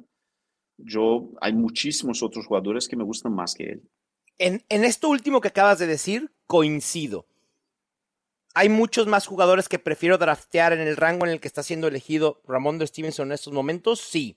[0.85, 3.91] yo, hay muchísimos otros jugadores que me gustan más que él.
[4.39, 7.27] En, en esto último que acabas de decir, coincido.
[8.55, 11.89] Hay muchos más jugadores que prefiero draftear en el rango en el que está siendo
[11.89, 14.37] elegido Ramón de Stevenson en estos momentos, sí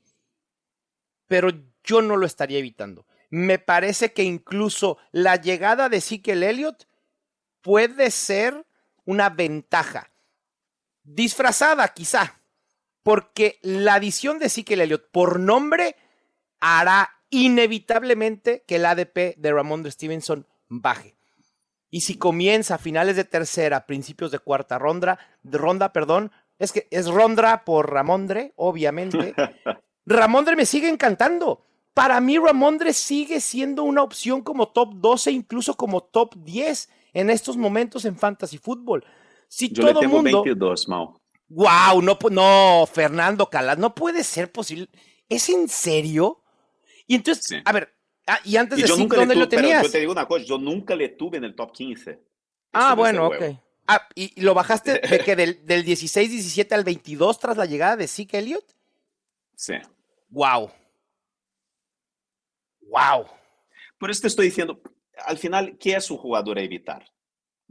[1.33, 1.49] pero
[1.83, 3.07] yo no lo estaría evitando.
[3.31, 6.87] Me parece que incluso la llegada de Ezekiel Elliott
[7.61, 8.67] puede ser
[9.05, 10.11] una ventaja.
[11.03, 12.39] Disfrazada, quizá.
[13.01, 15.95] Porque la adición de Ezekiel Elliott por nombre
[16.65, 21.17] hará inevitablemente que el ADP de Ramondre Stevenson baje.
[21.89, 26.71] Y si comienza a finales de tercera, principios de cuarta ronda, de ronda, perdón, es
[26.71, 29.35] que es Rondra por Ramondre, obviamente.
[30.05, 31.65] Ramondre me sigue encantando.
[31.93, 37.29] Para mí, Ramondre sigue siendo una opción como top 12, incluso como top 10 en
[37.29, 39.03] estos momentos en Fantasy Football.
[39.49, 40.43] Si Yo todo le tengo mundo.
[40.43, 41.19] 22, Mau.
[41.49, 44.87] Wow, no, no, Fernando Calas, no puede ser posible.
[45.27, 46.42] ¿Es en serio?
[47.07, 47.57] Y entonces, Sí.
[47.63, 47.93] a ver,
[48.27, 49.83] ah, y antes Y de le ¿dónde tuve, lo pero tenías?
[49.83, 52.19] yo te digo una cosa, yo nunca le tuve en el top 15.
[52.71, 53.43] Ah, bueno, ok.
[53.87, 58.07] Ah, ¿y lo bajaste de que del, del 16-17 al 22 tras la llegada de
[58.07, 58.65] Zeke Elliott?
[59.55, 59.73] Sí.
[60.29, 60.71] Wow.
[62.81, 63.25] Wow.
[63.97, 64.81] Por eso te estoy diciendo,
[65.25, 67.05] al final, ¿qué es un jugador a evitar?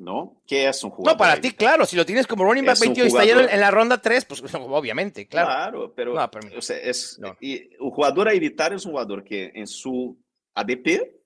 [0.02, 0.42] ¿No?
[0.48, 2.80] ¿Qué es un jugador No, para ti, claro, si lo tienes como running back Es
[2.80, 5.46] un 22 y está en la ronda 3, pues obviamente, claro.
[5.46, 7.36] Claro, pero, No, pero- o sea, es, no.
[7.40, 10.18] y un jugador a evitar es un jugador que en su
[10.54, 11.20] ADP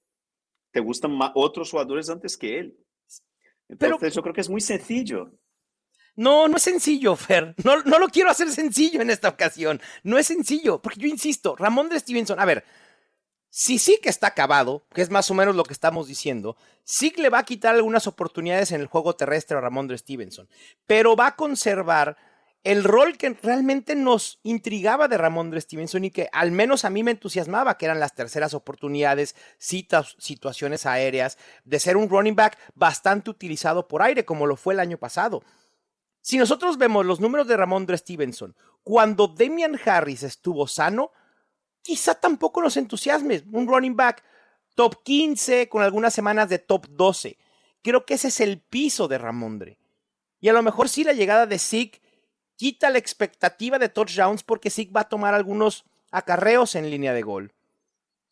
[0.73, 2.77] te gustan más otros jugadores antes que él.
[3.79, 5.33] Pero- Entonces yo creo que es muy sencillo.
[6.15, 7.55] No, no es sencillo, Fer.
[7.65, 9.81] No, no lo quiero hacer sencillo en esta ocasión.
[10.03, 12.63] No es sencillo, porque yo insisto, Ramón de Stevenson, a ver,
[13.51, 17.11] si sí que está acabado, que es más o menos lo que estamos diciendo, sí
[17.11, 20.49] que le va a quitar algunas oportunidades en el juego terrestre a Ramón de Stevenson,
[20.87, 22.17] pero va a conservar
[22.67, 26.91] el rol que realmente nos intrigaba de Ramón de Stevenson y que al menos a
[26.91, 32.35] mí me entusiasmaba, que eran las terceras oportunidades, citas, situaciones aéreas, de ser un running
[32.35, 35.45] back bastante utilizado por aire, como lo fue el año pasado.
[36.21, 41.13] Si nosotros vemos los números de Ramondre Stevenson, cuando Damian Harris estuvo sano,
[41.87, 43.43] quizá tampoco nos entusiasme.
[43.53, 44.25] Un running back
[44.75, 47.39] top 15 con algunas semanas de top 12.
[47.83, 49.79] Creo que ese es el piso de Ramondre.
[50.41, 52.03] Y a lo mejor sí la llegada de Zeke
[52.57, 57.23] quita la expectativa de touchdowns porque Zeke va a tomar algunos acarreos en línea de
[57.23, 57.53] gol.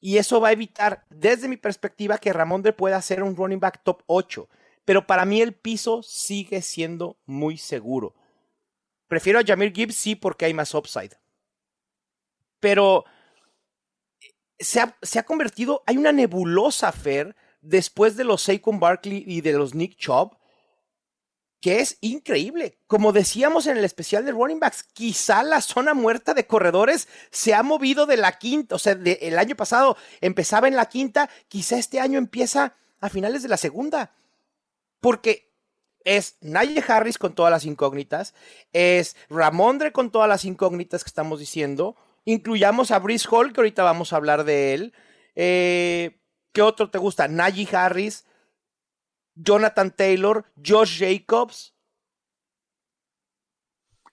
[0.01, 3.83] Y eso va a evitar, desde mi perspectiva, que Ramondre pueda ser un running back
[3.85, 4.49] top 8
[4.85, 8.15] pero para mí el piso sigue siendo muy seguro.
[9.09, 11.17] Prefiero a Jamir Gibbs, sí, porque hay más upside.
[12.61, 13.05] Pero
[14.59, 19.41] se ha, se ha convertido, hay una nebulosa Fer después de los Saquon Barkley y
[19.41, 20.37] de los Nick Chubb,
[21.61, 22.79] que es increíble.
[22.87, 27.55] Como decíamos en el especial de running backs, quizá la zona muerta de corredores se
[27.55, 31.79] ha movido de la quinta, o sea, el año pasado empezaba en la quinta, quizá
[31.79, 34.15] este año empieza a finales de la segunda.
[35.01, 35.55] Porque
[36.05, 38.35] es Naye Harris con todas las incógnitas,
[38.75, 43.83] es Ramondre con todas las incógnitas que estamos diciendo, incluyamos a Brice Hall, que ahorita
[43.83, 44.95] vamos a hablar de él.
[45.35, 46.21] Eh,
[46.53, 47.29] ¿Qué otro te gusta?
[47.29, 48.27] Najee Harris,
[49.35, 51.75] Jonathan Taylor, Josh Jacobs.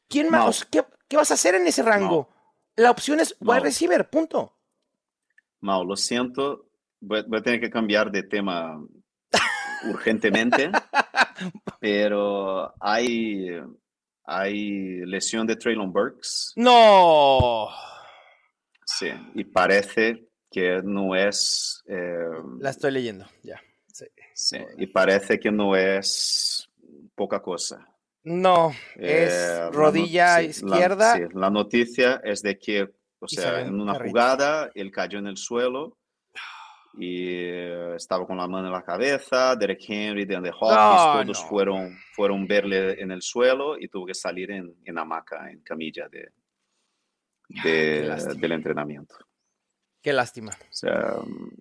[0.07, 0.65] ¿Quién más?
[0.65, 0.83] ¿Qué,
[1.15, 2.29] vas a hacer en ese rango?
[2.75, 4.57] La opción es wide receiver, punto.
[5.61, 6.69] Mau, lo siento,
[6.99, 8.83] voy, a tener que cambiar de tema
[9.87, 10.71] urgentemente,
[11.79, 13.47] pero hay,
[14.25, 16.53] hay lesión de Traylon Burks.
[16.55, 17.69] No.
[18.85, 21.83] Sí, y parece que no es...
[21.87, 23.61] Eh, La estoy leyendo, ya.
[24.33, 26.69] Sí, y parece que no es
[27.15, 27.87] poca cosa.
[28.23, 31.17] No, es eh, rodilla izquierda.
[31.17, 32.89] La, sí, la noticia es de que,
[33.19, 35.97] o sea, en una jugada, él cayó en el suelo
[36.97, 39.55] y eh, estaba con la mano en la cabeza.
[39.55, 44.51] Derek Henry, de Hopkins, todos fueron, fueron verle en el suelo y tuvo que salir
[44.51, 46.31] en, en hamaca, en camilla de,
[47.63, 49.15] de del entrenamiento.
[50.01, 50.51] Qué lástima.
[50.51, 51.15] O sea,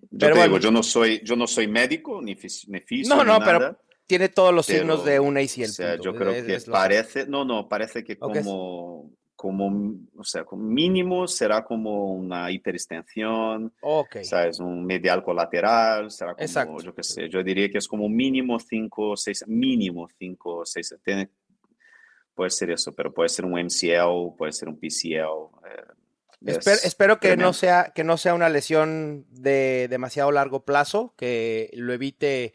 [0.09, 2.35] yo te digo, yo no soy, yo no soy médico ni,
[2.67, 3.77] ni No, no, pero
[4.07, 5.63] tiene todos los signos de una ACL.
[5.63, 10.63] O sea, yo creo que parece, no, no, parece que como, como, o sea, como
[10.63, 14.25] mínimo será como una hiperextensión, okay.
[14.25, 14.59] ¿sabes?
[14.59, 16.83] Un medial colateral, será como, Exacto.
[16.83, 20.95] yo qué sé, yo diría que es como mínimo 5 6, mínimo 5 o 6,
[22.35, 25.49] puede ser eso, pero puede ser un MCL, puede ser un PCL.
[25.67, 31.69] Eh, espero que no, sea, que no sea una lesión de demasiado largo plazo, que
[31.73, 32.53] lo evite.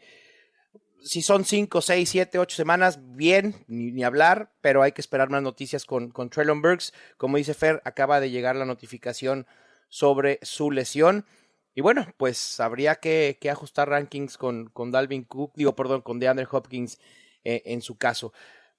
[1.01, 5.41] Si son 5, 6, 7, 8 semanas, bien, ni, hablar, pero hay que esperar más
[5.41, 6.93] noticias con, con Traylon Burks.
[7.17, 9.47] Como dice Fer, acaba de llegar la notificación
[9.89, 11.25] sobre su lesión.
[11.75, 16.47] Y bueno, pues habría que, ajustar rankings con, con Dalvin Cook, digo, perdón, con DeAndre
[16.49, 16.99] Hopkins
[17.43, 18.33] eh, en su caso.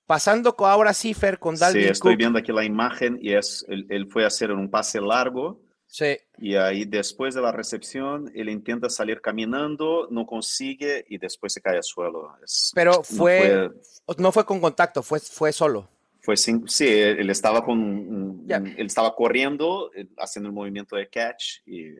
[0.08, 4.08] Pasando ahora sí, Fer, con Dalvin Sí, estoy viendo aquí la imagen y es, él,
[4.10, 5.60] fue a hacer un pase largo.
[5.86, 6.16] Sí.
[6.38, 11.60] Y ahí después de la recepción, él intenta salir caminando, no consigue y después se
[11.60, 12.32] cae al suelo.
[12.72, 13.70] Pero fue
[14.16, 15.90] no, fue, con contacto, fue, fue solo.
[16.22, 21.96] Fue sin, sí, él estaba con, él estaba corriendo, haciendo el movimiento de catch y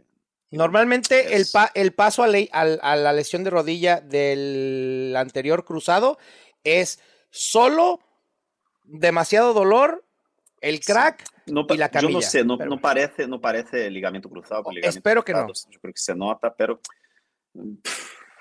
[0.51, 1.45] Normalmente el,
[1.75, 6.17] el paso a, a, la lesión de rodilla del anterior cruzado
[6.65, 7.01] es
[7.39, 8.01] solo,
[8.85, 10.05] demasiado dolor,
[10.61, 12.13] el crack y la camilla.
[12.13, 14.65] Yo no sé, no, parece, no parece ligamento cruzado.
[14.83, 15.47] espero que no.
[15.47, 16.81] Yo creo que se nota, pero...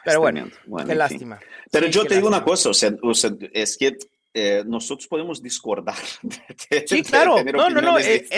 [0.03, 0.47] pero bueno,
[0.85, 1.39] qué lástima.
[1.71, 2.91] Pero yo te digo una cosa, o sea,
[3.53, 3.97] es que
[4.39, 5.95] eh, nosotros podemos discordar.
[6.85, 8.29] sí, claro, no, no, no, es,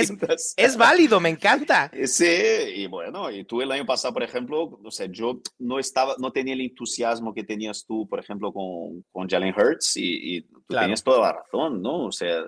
[0.55, 1.91] es, válido, me encanta.
[2.05, 6.15] Sí, y bueno, y tú el año pasado, por ejemplo, o sea, yo no estaba,
[6.17, 10.63] no tenía el entusiasmo que tenías tú, por ejemplo, con, con Jalen Hurts, y, tú
[10.69, 12.05] tenías toda la razón, ¿no?
[12.05, 12.45] O sea,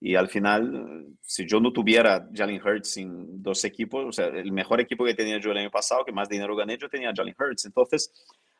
[0.00, 4.50] y al final, si yo no tuviera Jalen Hurts en dos equipos, o sea, el
[4.50, 7.36] mejor equipo que tenía yo el año pasado, que más dinero gané, yo tenía Jalen
[7.38, 7.66] Hurts.
[7.66, 8.10] Entonces,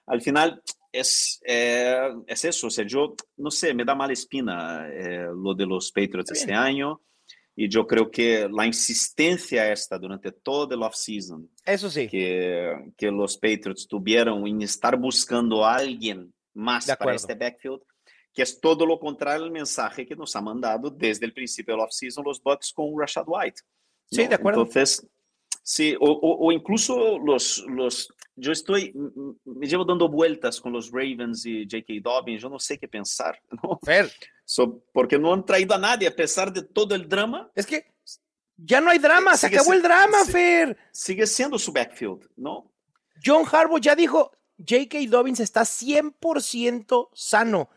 [0.07, 0.63] al final
[0.93, 5.55] es, eh, es eso, o sea, yo no sé, me da mala espina eh, lo
[5.55, 7.01] de los Patriots este año
[7.57, 13.37] y yo creo que la insistencia esta durante todo el off-season, sí, que, que los
[13.37, 17.81] Patriots tuvieron en estar buscando a alguien más para este backfield,
[18.33, 21.85] que es todo lo contrario al mensaje que nos ha mandado desde el principio del
[21.85, 23.63] off-season los Bucks con Rashad White.
[24.11, 24.35] Sí, de.
[24.35, 25.07] Entonces,
[25.65, 28.93] sí, o, o, o incluso los, los yo estoy,
[29.45, 31.95] me llevo dando vueltas con los Ravens y J.K.
[32.03, 33.79] Dobbins, yo no sé qué pensar, ¿no?
[33.83, 34.11] Fer.
[34.45, 37.51] So, porque no han traído a nadie a pesar de todo el drama.
[37.55, 37.93] Es que
[38.57, 40.77] ya no hay drama, se acabó el drama, Fer.
[40.93, 42.71] Sigue siendo su backfield, ¿no?
[43.25, 44.99] John Harbaugh ya dijo, J.K.
[45.09, 47.71] Dobbins está 100% sano.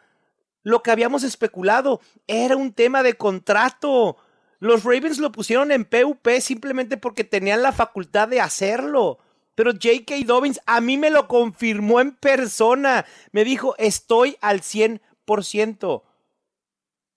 [0.63, 4.17] Lo que habíamos especulado era un tema de contrato.
[4.60, 9.20] Los Ravens lo pusieron en PUP simplemente porque tenían la facultad de hacerlo.
[9.56, 10.15] Pero J.K.
[10.26, 13.06] Dobbins a mí me lo confirmó en persona.
[13.32, 16.04] Me dijo, estoy al 100%.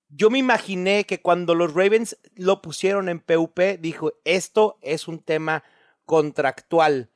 [0.08, 5.20] Yo me imaginé que cuando los Ravens lo pusieron en PUP, dijo, esto es un
[5.20, 5.62] tema
[6.04, 7.10] contractual.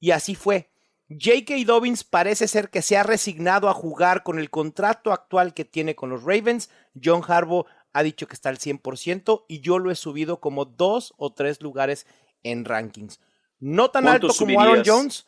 [0.00, 0.70] Y así fue.
[1.10, 1.54] J.K.
[1.64, 5.94] Dobbins parece ser que se ha resignado a jugar con el contrato actual que tiene
[5.94, 6.70] con los Ravens.
[7.02, 7.66] John Harbaugh
[7.98, 11.60] ha dicho que está al 100% y yo lo he subido como dos o tres
[11.60, 12.06] lugares
[12.42, 13.20] en rankings.
[13.58, 15.26] No tan alto como Aaron Jones,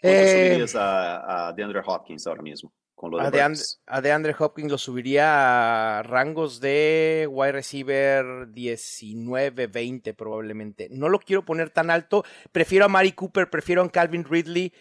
[0.00, 2.72] ¿Cuánto Eh, subirías a, a DeAndre Hopkins ahora mismo?
[2.94, 8.48] Con lo de A DeAndre, a DeAndre Hopkins lo subiría a rangos de wide receiver
[8.52, 10.88] 19, 20 probablemente.
[10.90, 12.24] No lo quiero poner tan alto.
[12.52, 14.72] Prefiero a Mari Cooper, prefiero a Calvin Ridley.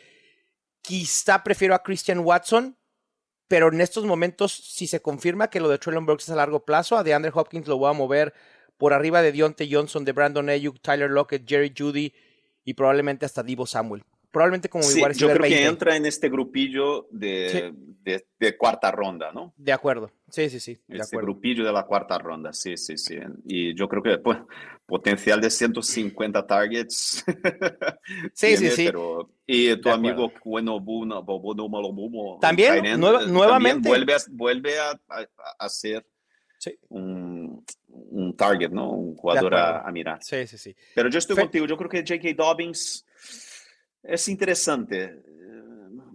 [0.81, 2.77] Quizá prefiero a Christian Watson.
[3.47, 6.65] Pero en estos momentos, si se confirma que lo de Traylon Burks es a largo
[6.65, 8.33] plazo, a DeAndre Hopkins lo voy a mover
[8.77, 12.13] por arriba de Deontay Johnson, de Brandon Ayuk, Tyler Lockett, Jerry Judy
[12.63, 14.03] y probablemente hasta Divo Samuel.
[14.35, 15.65] Probablemente como Sí, wide yo creo que 20.
[15.65, 19.53] entra en este grupillo de, de, de cuarta ronda, ¿no?
[19.55, 20.11] De acuerdo.
[20.29, 20.73] Sí, sí, sí.
[20.87, 21.27] De Este acuerdo.
[21.31, 23.17] grupillo de la cuarta ronda, sí, sí, sí.
[23.45, 24.37] Y yo creo que pues,
[24.85, 27.23] potencial de 150 targets.
[28.33, 28.85] Sí, sí, tiene, sí.
[28.87, 33.87] pero- y tu De amigo Bueno Buno, Bobo Malo Bumo, También, nueva- eh, nuevamente.
[33.87, 35.27] Vuelve a, vuelve a, a-
[35.59, 36.05] a ser
[36.57, 36.77] Sí.
[36.89, 38.89] un, un target, ¿no?
[38.91, 40.19] Un jugador a mirar.
[40.23, 40.75] Sí, sí, sí.
[40.95, 42.33] Pero yo estoy Fe- contigo, yo creo que J.K.
[42.35, 43.05] Dobbins
[44.07, 45.21] es interesante.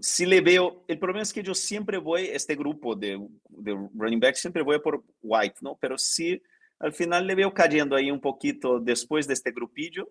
[0.01, 4.21] Si le veo, el problema es que yo siempre voy, este grupo de, de running
[4.21, 5.77] back, siempre voy por White, ¿no?
[5.81, 6.41] Pero si
[6.79, 10.09] al final le veo cayendo ahí un poquito después de este grupillo,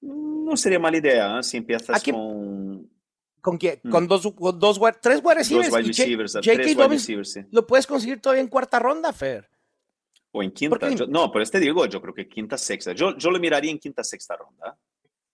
[0.00, 1.42] no sería mala idea ¿eh?
[1.42, 2.88] si empiezas Aquí- con
[3.40, 3.80] ¿Con quién?
[3.82, 3.90] Mm.
[3.90, 5.68] Con dos, con dos tres wide receivers.
[5.70, 6.52] dos wide J- receivers, J.K.
[6.62, 7.40] tres wide receivers, sí.
[7.50, 9.48] lo puedes conseguir todavía en cuarta ronda, Fer.
[10.30, 10.88] O en quinta.
[10.90, 12.92] Yo- no, pero este digo, yo creo que quinta, sexta.
[12.92, 14.78] Yo, yo lo miraría en quinta, sexta ronda.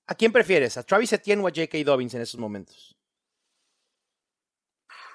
[0.09, 0.79] ¿A quién prefieres?
[0.79, 1.85] ¿A Travis Etienne o a J.K.
[1.85, 2.97] Dobbins en esos momentos?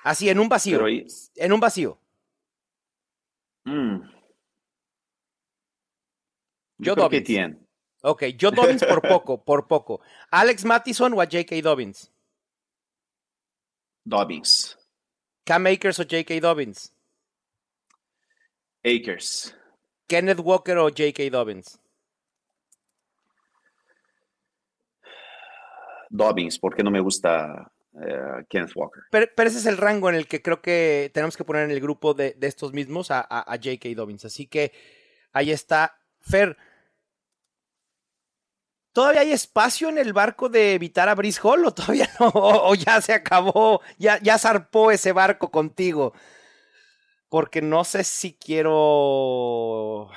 [0.03, 0.77] Así, en un vacío.
[0.77, 1.99] Pero En un vacío.
[3.63, 4.01] Mm.
[6.77, 7.57] Yo Dobbins.
[8.03, 10.01] Ok, yo Dobbins por poco, por poco.
[10.29, 11.61] ¿Alex Mattison o a J.K.
[11.63, 12.11] Dobbins?
[14.03, 14.77] Dobbins.
[15.43, 16.39] ¿Cam Akers o J.K.
[16.39, 16.93] Dobbins?
[18.83, 19.55] Akers.
[20.07, 21.31] ¿Kenneth Walker o J.K.
[21.31, 21.79] Dobbins?
[26.15, 27.71] Dobbins, porque no me gusta
[28.05, 29.01] eh, Kenneth Walker.
[29.11, 31.71] Pero, pero ese es el rango en el que creo que tenemos que poner en
[31.71, 33.89] el grupo de, de estos mismos a, a- a J.K.
[33.95, 34.25] Dobbins.
[34.25, 34.71] Así que
[35.31, 35.97] ahí está.
[36.19, 36.55] Fer,
[38.91, 42.27] ¿todavía hay espacio en el barco de evitar a Brice Hall o todavía no?
[42.35, 46.13] O, o ya se acabó, ya, ya zarpó ese barco contigo.
[47.29, 50.09] Porque no sé si quiero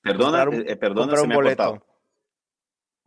[0.00, 1.80] Perdona, un, eh, eh, perdona, se me ha.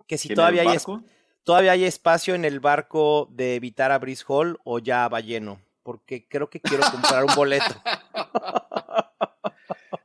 [0.08, 1.04] Que si ¿Tiene todavía hay, es- barco?
[1.44, 5.62] Todavía hay espacio en el barco de evitar a Brice Hall o ya va lleno.
[5.84, 7.66] Porque creo que quiero comprar un boleto.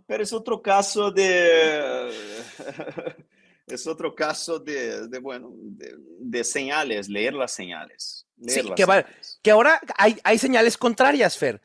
[0.06, 2.10] Pero es otro caso de...
[3.66, 8.26] es otro caso de, de, bueno, de, de señales, leer las señales.
[8.36, 9.40] Leer Sí, las que va- señales.
[9.42, 11.60] que ahora hay, hay señales contrarias, Fer,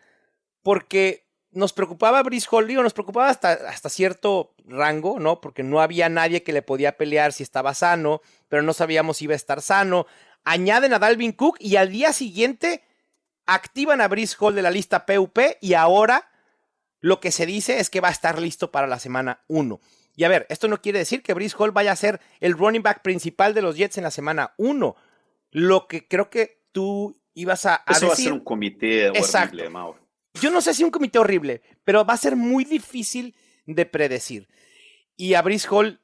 [0.64, 5.42] porque nos preocupaba Brice Hall, digo, nos preocupaba hasta, hasta cierto rango, ¿no?
[5.42, 9.26] Porque no había nadie que le podía pelear si estaba sano, pero no sabíamos si
[9.26, 10.06] iba a estar sano.
[10.44, 12.84] Añaden a Dalvin Cook y al día siguiente
[13.46, 16.32] activan a Brice Hall de la lista PUP y ahora
[17.00, 19.80] lo que se dice es que va a estar listo para la semana 1.
[20.16, 22.84] Y a ver, esto no quiere decir que Brice Hall vaya a ser el running
[22.84, 24.96] back principal de los Jets en la semana 1.
[25.52, 29.56] Lo que creo que tú ibas a, a Eso va a ser un comité Exacto.
[29.56, 30.00] horrible, Mauro.
[30.34, 34.48] Yo no sé si un comité horrible, pero va a ser muy difícil de predecir.
[35.18, 36.02] Y a Brice Hall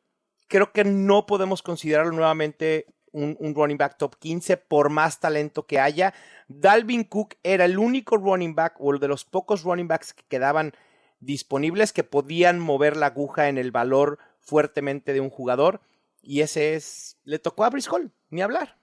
[0.47, 5.65] creo que no podemos considerarlo nuevamente un, un running back top 15 por más talento
[5.65, 6.13] que haya.
[6.47, 10.73] Dalvin Cook era el único running back o de los pocos running backs que quedaban
[11.19, 15.81] disponibles que podían mover la aguja en el valor fuertemente de un jugador.
[16.21, 18.77] Y ese es, le tocó a Brice Hall, ni hablar.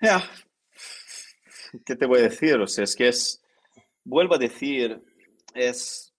[0.00, 0.22] Ya.
[1.84, 2.56] ¿Qué te voy a decir?
[2.56, 3.42] O sea, es que es,
[4.04, 5.00] vuelvo a decir,
[5.54, 6.12] es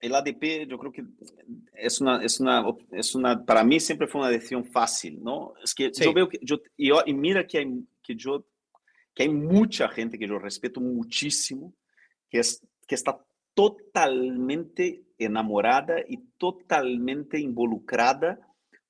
[0.00, 1.04] el ADP, yo creo que
[1.72, 5.54] es una, es una, es una, para mí siempre fue una decisión fácil, ¿no?
[5.62, 6.04] Es que Sí.
[6.04, 8.46] yo veo que, yo, y, y mira que hay, que yo,
[9.14, 11.72] que hay mucha gente que yo respeto muchísimo,
[12.28, 13.18] que, es, que está
[13.54, 18.40] totalmente enamorada y totalmente involucrada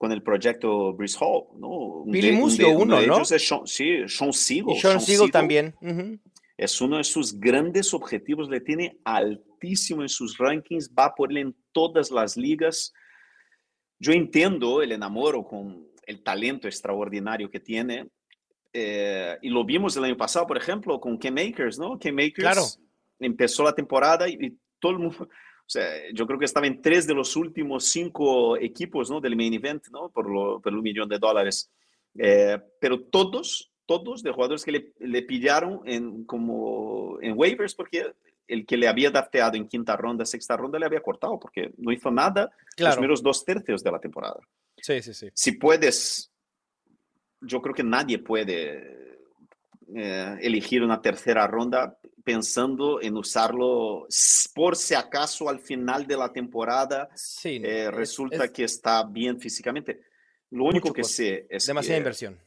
[0.04, 2.04] con el proyecto Brice Hall, ¿no?
[2.04, 3.22] Billy de- uno, de ¿no?
[3.22, 4.74] es Sean, sí, Sean Siegel.
[4.74, 5.74] Y Sean Sean Siegel Siegel también.
[6.58, 11.38] Es uno de sus grandes objetivos, le tiene altísimo en sus rankings, va por él
[11.38, 12.92] en todas las ligas.
[13.98, 18.08] Yo entiendo el enamoro con el talento extraordinario que tiene.
[18.76, 21.96] eh, y lo vimos el año pasado, por ejemplo, con Ken Makers, ¿no?
[21.98, 22.62] Ken Makers Claro.
[23.20, 25.28] empezó la temporada y, y todo el mundo,
[25.66, 29.20] o sea, yo creo que estaba en tres de los últimos cinco equipos, ¿no?
[29.20, 30.10] Del main event, ¿no?
[30.10, 31.70] Por, lo, por un millón de dólares.
[32.18, 38.12] Eh, pero todos, todos de jugadores que le, le pillaron en, como en waivers porque
[38.46, 41.90] el que le había drafteado en quinta ronda, sexta ronda, le había cortado porque no
[41.92, 42.96] hizo nada los Claro.
[42.96, 44.38] primeros dos tercios de la temporada.
[44.76, 45.28] Sí, sí, sí.
[45.32, 46.30] Si puedes
[47.46, 49.18] yo creo que nadie puede
[49.94, 54.06] eh, elegir una tercera ronda pensando en usarlo
[54.54, 59.04] por si acaso al final de la temporada Sí, eh, es- resulta es que está
[59.04, 60.00] bien físicamente.
[60.50, 62.38] Lo único que costo, sé es demasiada que, inversión.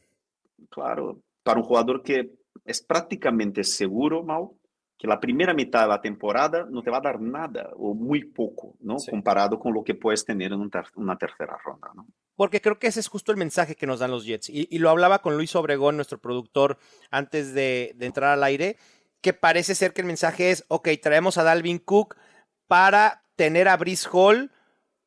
[0.70, 2.30] claro, para un jugador que
[2.64, 4.58] es prácticamente seguro, Mau,
[4.98, 8.24] que la primera mitad de la temporada no te va a dar nada o muy
[8.24, 8.98] poco, ¿no?
[8.98, 9.10] Sí.
[9.12, 12.06] Comparado con lo que puedes tener en un ter- una tercera ronda, ¿no?
[12.34, 14.48] Porque creo que ese es justo el mensaje que nos dan los Jets.
[14.48, 16.78] Y, y lo hablaba con Luis Obregón, nuestro productor,
[17.12, 18.76] antes de, de entrar al aire,
[19.20, 22.16] que parece ser que el mensaje es, ok, traemos a Dalvin Cook
[22.66, 24.52] para tener a Brice Hall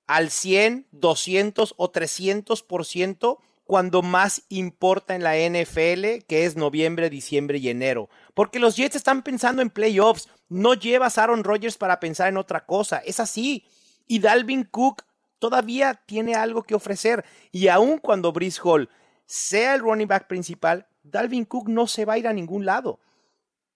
[0.08, 7.58] al 100, 200 o 300% cuando más importa en la NFL, que es noviembre, diciembre
[7.60, 8.10] y enero.
[8.34, 10.28] Porque los Jets están pensando en playoffs.
[10.50, 12.98] No llevas a Aaron Rodgers para pensar en otra cosa.
[12.98, 13.66] Es así.
[14.08, 15.04] Y Dalvin Cook
[15.40, 17.24] todavía tiene algo que ofrecer.
[17.54, 18.90] Y aun cuando Brice Hall
[19.26, 23.00] sea el running back principal, Dalvin Cook no se va a ir a ningún lado.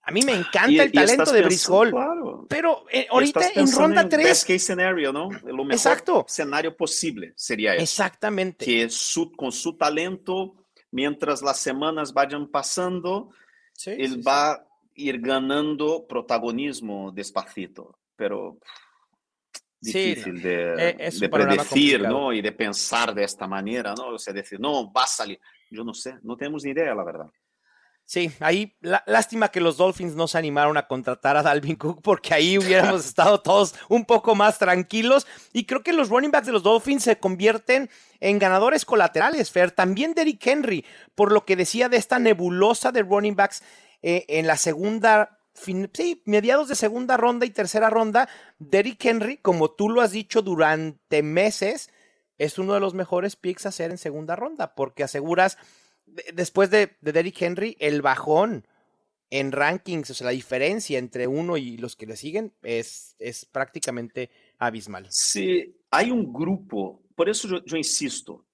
[0.08, 1.91] A mí me encanta Y- el talento de Brice pensando- Hall.
[1.91, 2.45] Claro.
[2.47, 4.24] Pero eh, ahorita en ronda en 3.
[4.24, 5.30] Best case scenario, ¿no?
[5.32, 6.26] Lo mejor Exacto.
[6.28, 7.82] escenario posible sería eso.
[7.84, 8.66] Exactamente.
[8.66, 10.53] Que su, con su talento,
[10.91, 13.32] mientras las semanas vayan pasando,
[13.74, 14.22] Sí, él sí, sí.
[14.22, 17.97] va a ir ganando protagonismo despacito.
[18.16, 18.60] Pero
[19.82, 22.01] difícil de, es un de predecir.
[22.01, 22.32] ¿no?
[22.32, 24.10] Y de pensar de esta manera, ¿no?
[24.10, 25.39] O sea, decir, no, va a salir.
[25.70, 27.28] Yo no sé, no tenemos ni idea, la verdad.
[28.08, 32.01] Sí, ahí lá- lástima que los Dolphins no se animaron a contratar a Dalvin Cook
[32.03, 36.45] porque ahí hubiéramos estado todos un poco más tranquilos y creo que los running backs
[36.45, 37.89] de los Dolphins se convierten
[38.20, 39.72] en ganadores colaterales, Fer.
[39.72, 40.86] También Derrick Henry,
[41.16, 43.64] por lo que decía de esta nebulosa de running backs
[44.03, 48.30] eh, en la segunda, fin- sí, mediados de segunda ronda y tercera ronda,
[48.60, 51.89] Derrick Henry, como tú lo has dicho durante meses,
[52.38, 55.58] es uno de los mejores picks a hacer en segunda ronda porque aseguras
[56.34, 58.66] después de, de Derrick Henry, el bajón
[59.30, 63.45] en rankings, o sea, la diferencia entre uno y los que le siguen es, es
[63.45, 64.30] prácticamente
[64.60, 65.08] abismal.
[65.10, 68.45] Se hay um grupo, por isso eu, eu insisto,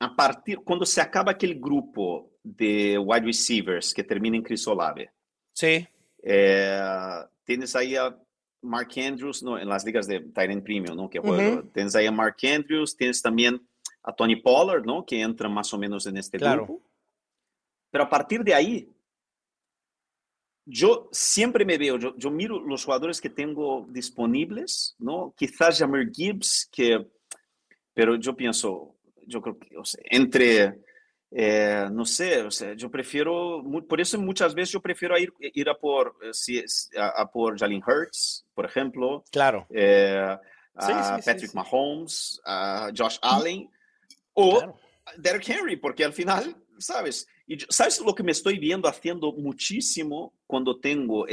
[0.00, 5.08] a partir quando se acaba aquele grupo de wide receivers que termina em Chris Olave,
[5.52, 5.86] Sí,
[6.22, 6.80] é,
[7.44, 8.16] tens aí a
[8.62, 11.08] Mark Andrews no, em las ligas de Tyrant Premium, não?
[11.08, 11.66] Que juega, Uhum.
[11.68, 13.60] tens aí a Mark Andrews, tens também
[14.02, 15.02] a Tony Pollard, não?
[15.02, 16.66] Que entra mais ou menos neste Claro.
[16.66, 16.82] grupo.
[17.94, 18.92] Pero a partir de aí,
[20.66, 25.32] yo siempre me veo, yo, yo miro los jugadores que tengo disponibles, ¿no?
[25.36, 27.06] Quizás Jamir Gibbs, que,
[27.92, 28.96] pero yo pienso,
[29.28, 30.80] yo creo que, o sea, entre,
[31.30, 35.68] eh, no sé, o sea, yo prefiero, por eso muchas veces yo prefiero ir, ir
[35.68, 36.64] a por, eh,
[36.98, 39.68] a, a por Jalen Hurts, por ejemplo, claro.
[39.70, 40.36] eh,
[40.74, 40.92] a sí,
[41.22, 41.56] sí, Patrick sí.
[41.56, 43.70] Mahomes, a Josh Allen,
[44.32, 44.80] o claro.
[45.16, 47.28] Derrick Henry, porque al final, ¿sabes?
[47.46, 51.26] Y ¿Sabes lo que me estoy viendo haciendo muchísimo cuando tengo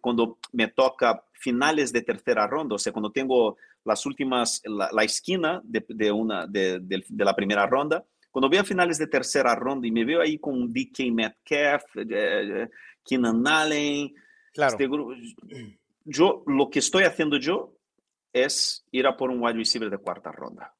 [0.00, 2.74] cuando me toca finales de tercera ronda?
[2.74, 7.24] O sea, cuando tengo las últimas, la, la esquina de, de una, de, de- de
[7.24, 11.10] la primera ronda, cuando veo finales de tercera ronda y me veo ahí con DK
[11.12, 12.68] Metcalf, eh,
[13.04, 14.14] Keenan Allen,
[14.52, 14.72] Claro.
[14.72, 15.12] este grupo,
[16.04, 17.74] yo lo que estoy haciendo yo
[18.32, 20.74] es ir a por un wide receiver de cuarta ronda.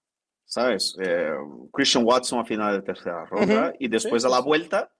[0.51, 0.96] ¿Sabes?
[0.99, 1.30] Eh,
[1.72, 4.90] Christian Watson a final de tercera ronda Ujú, y después sí, a la vuelta,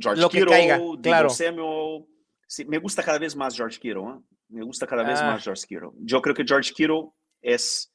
[0.00, 1.28] George Lo caiga, Deebo claro.
[1.28, 2.06] Samuel.
[2.46, 4.02] Sí, me gusta cada vez más George Kittle.
[4.02, 4.20] ¿eh?
[4.48, 5.26] Me gusta cada vez Ah.
[5.32, 5.90] más George Kittle.
[5.98, 7.10] Yo creo que George Kittle
[7.42, 7.92] es,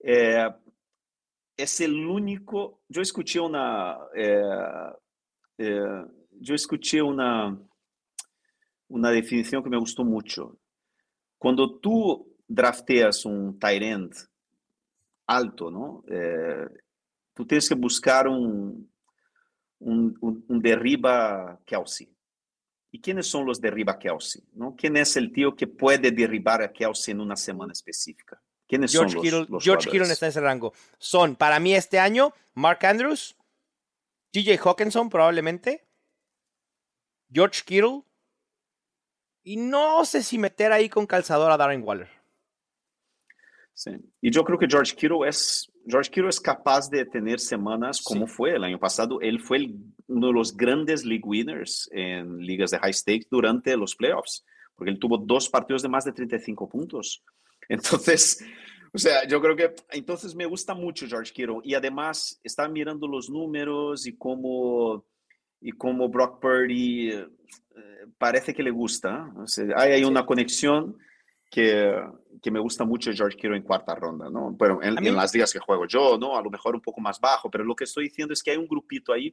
[0.00, 0.48] eh,
[1.56, 2.82] es el único.
[2.88, 3.96] Yo escuché una.
[4.14, 4.42] eh,
[5.58, 6.04] eh,
[6.42, 7.56] yo escuché una,
[8.88, 10.58] una definición que me gustó mucho.
[11.38, 14.12] Cuando tú drafteas un tight end
[15.30, 16.02] alto, ¿no?
[16.08, 16.66] Eh,
[17.34, 18.92] tú tienes que buscar un,
[19.78, 22.12] un, un- un derriba Kelsey.
[22.92, 24.42] ¿Y quiénes son los derriba Kelsey?
[24.54, 24.74] ¿no?
[24.76, 28.42] ¿Quién es el tío que puede derribar a Kelsey en una semana específica?
[28.66, 30.72] ¿Quiénes George son los, Kittle, los George Kittle está en ese rango.
[30.98, 33.36] Son, para mí este año, Mark Andrews,
[34.32, 35.86] TJ Hawkinson probablemente,
[37.32, 38.02] George Kittle,
[39.44, 42.08] y no sé si meter ahí con calzador a Darren Waller.
[43.82, 43.92] Sí.
[44.20, 48.26] Y yo creo que George Kittle es, George Kittle es capaz de tener semanas como
[48.26, 48.32] Sí.
[48.34, 49.22] fue el año pasado.
[49.22, 49.74] Él fue el-
[50.06, 54.44] uno de los grandes league winners en ligas de high stakes durante los playoffs,
[54.76, 57.22] porque él tuvo dos partidos de más de 35 puntos.
[57.70, 58.44] Entonces,
[58.92, 63.08] o sea, yo creo que entonces me gusta mucho George Kittle y además estaba mirando
[63.08, 65.06] los números y cómo
[65.62, 67.26] y cómo Brock Purdy eh,
[68.18, 69.32] parece que le gusta.
[69.38, 70.98] O sea, hay, hay una conexión
[71.50, 71.92] que,
[72.40, 74.54] que me gusta mucho George Kittle en cuarta ronda, ¿no?
[74.58, 76.36] Pero en, mí- en las ligas que juego yo, ¿no?
[76.36, 78.56] A lo mejor un poco más bajo, pero lo que estoy diciendo es que hay
[78.56, 79.32] un grupito ahí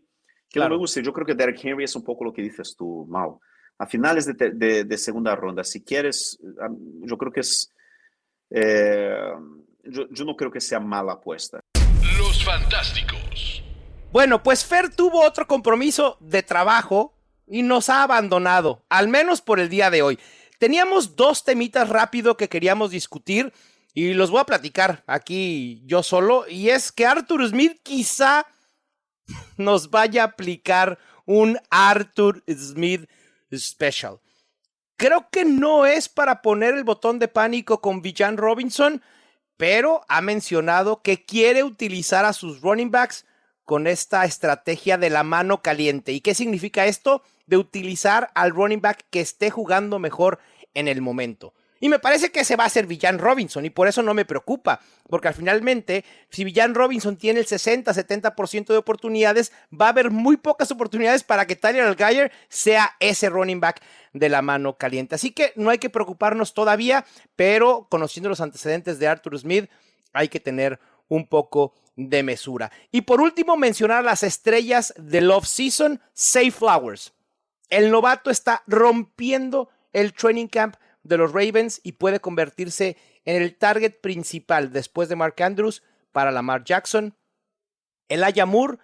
[0.49, 0.69] Que claro.
[0.69, 1.01] no me gusta.
[1.01, 3.39] Yo creo que Derek Henry es un poco lo que dices tú, Mau.
[3.79, 6.39] A finales de, de, de segunda ronda, si quieres,
[7.01, 7.71] yo creo que es...
[8.49, 9.31] Eh,
[9.83, 11.59] yo, yo no creo que sea mala apuesta.
[12.17, 13.63] Los Fantásticos.
[14.11, 17.13] Bueno, pues Fer tuvo otro compromiso de trabajo
[17.45, 20.17] y nos ha abandonado, al menos por el día de hoy.
[20.57, 23.53] Teníamos dos temitas rápido que queríamos discutir
[23.93, 26.45] y los voy a platicar aquí yo solo.
[26.47, 28.45] Y es que Arthur Smith quizá
[29.57, 33.09] nos vaya a aplicar un Arthur Smith
[33.53, 34.19] Special.
[34.95, 39.03] Creo que no es para poner el botón de pánico con Villan Robinson,
[39.57, 43.25] pero ha mencionado que quiere utilizar a sus running backs
[43.67, 46.13] con esta estrategia de la mano caliente.
[46.13, 47.21] ¿Y qué significa esto?
[47.47, 50.39] De utilizar al running back que esté jugando mejor
[50.73, 51.53] en el momento.
[51.81, 54.23] Y me parece que ese va a ser Villan Robinson y por eso no me
[54.23, 60.11] preocupa, porque al finalmente, si Villan Robinson tiene el 60-70% de oportunidades, va a haber
[60.11, 63.81] muy pocas oportunidades para que Tyler Algier sea ese running back
[64.13, 65.15] de la mano caliente.
[65.15, 67.05] Así que no hay que preocuparnos todavía,
[67.35, 69.69] pero conociendo los antecedentes de Arthur Smith,
[70.13, 72.71] hay que tener un poco de mesura.
[72.91, 77.13] Y por último, mencionar las estrellas del off-season, Safe Flowers.
[77.69, 82.95] El novato está rompiendo el training camp de los Ravens y puede convertirse
[83.25, 87.15] en el target principal después de Mark Andrews para Lamar Jackson.
[88.07, 88.79] El Ayamur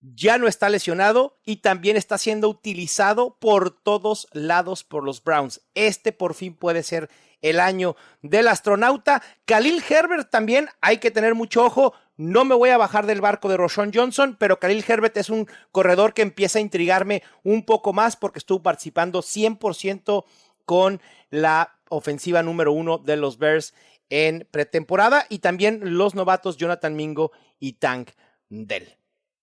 [0.00, 5.60] ya no está lesionado y también está siendo utilizado por todos lados por los Browns.
[5.74, 7.10] Este por fin puede ser
[7.42, 9.22] el año del astronauta.
[9.44, 11.94] Khalil Herbert también hay que tener mucho ojo.
[12.16, 15.48] No me voy a bajar del barco de Roshon Johnson, pero Khalil Herbert es un
[15.72, 20.24] corredor que empieza a intrigarme un poco más porque estuvo participando 100%
[20.64, 23.74] con la ofensiva número uno de los Bears
[24.10, 28.10] en pretemporada y también los novatos Jonathan Mingo y Tank
[28.48, 28.96] Dell.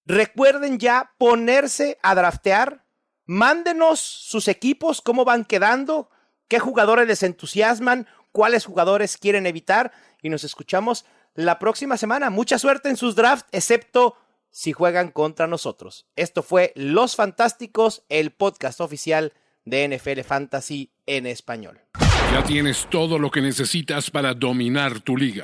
[0.06, 2.86] Recuerden ya ponerse a draftear.
[3.26, 6.10] Mándenos sus equipos, cómo van quedando,
[6.48, 9.92] qué jugadores les entusiasman, cuáles jugadores quieren evitar.
[10.22, 12.30] Y nos escuchamos la próxima semana.
[12.30, 14.16] Mucha suerte en sus drafts, excepto
[14.50, 16.08] si juegan contra nosotros.
[16.16, 19.34] Esto fue Los Fantásticos, el podcast oficial
[19.66, 21.80] de NFL Fantasy en español.
[22.32, 25.44] Ya tienes todo lo que necesitas para dominar tu liga.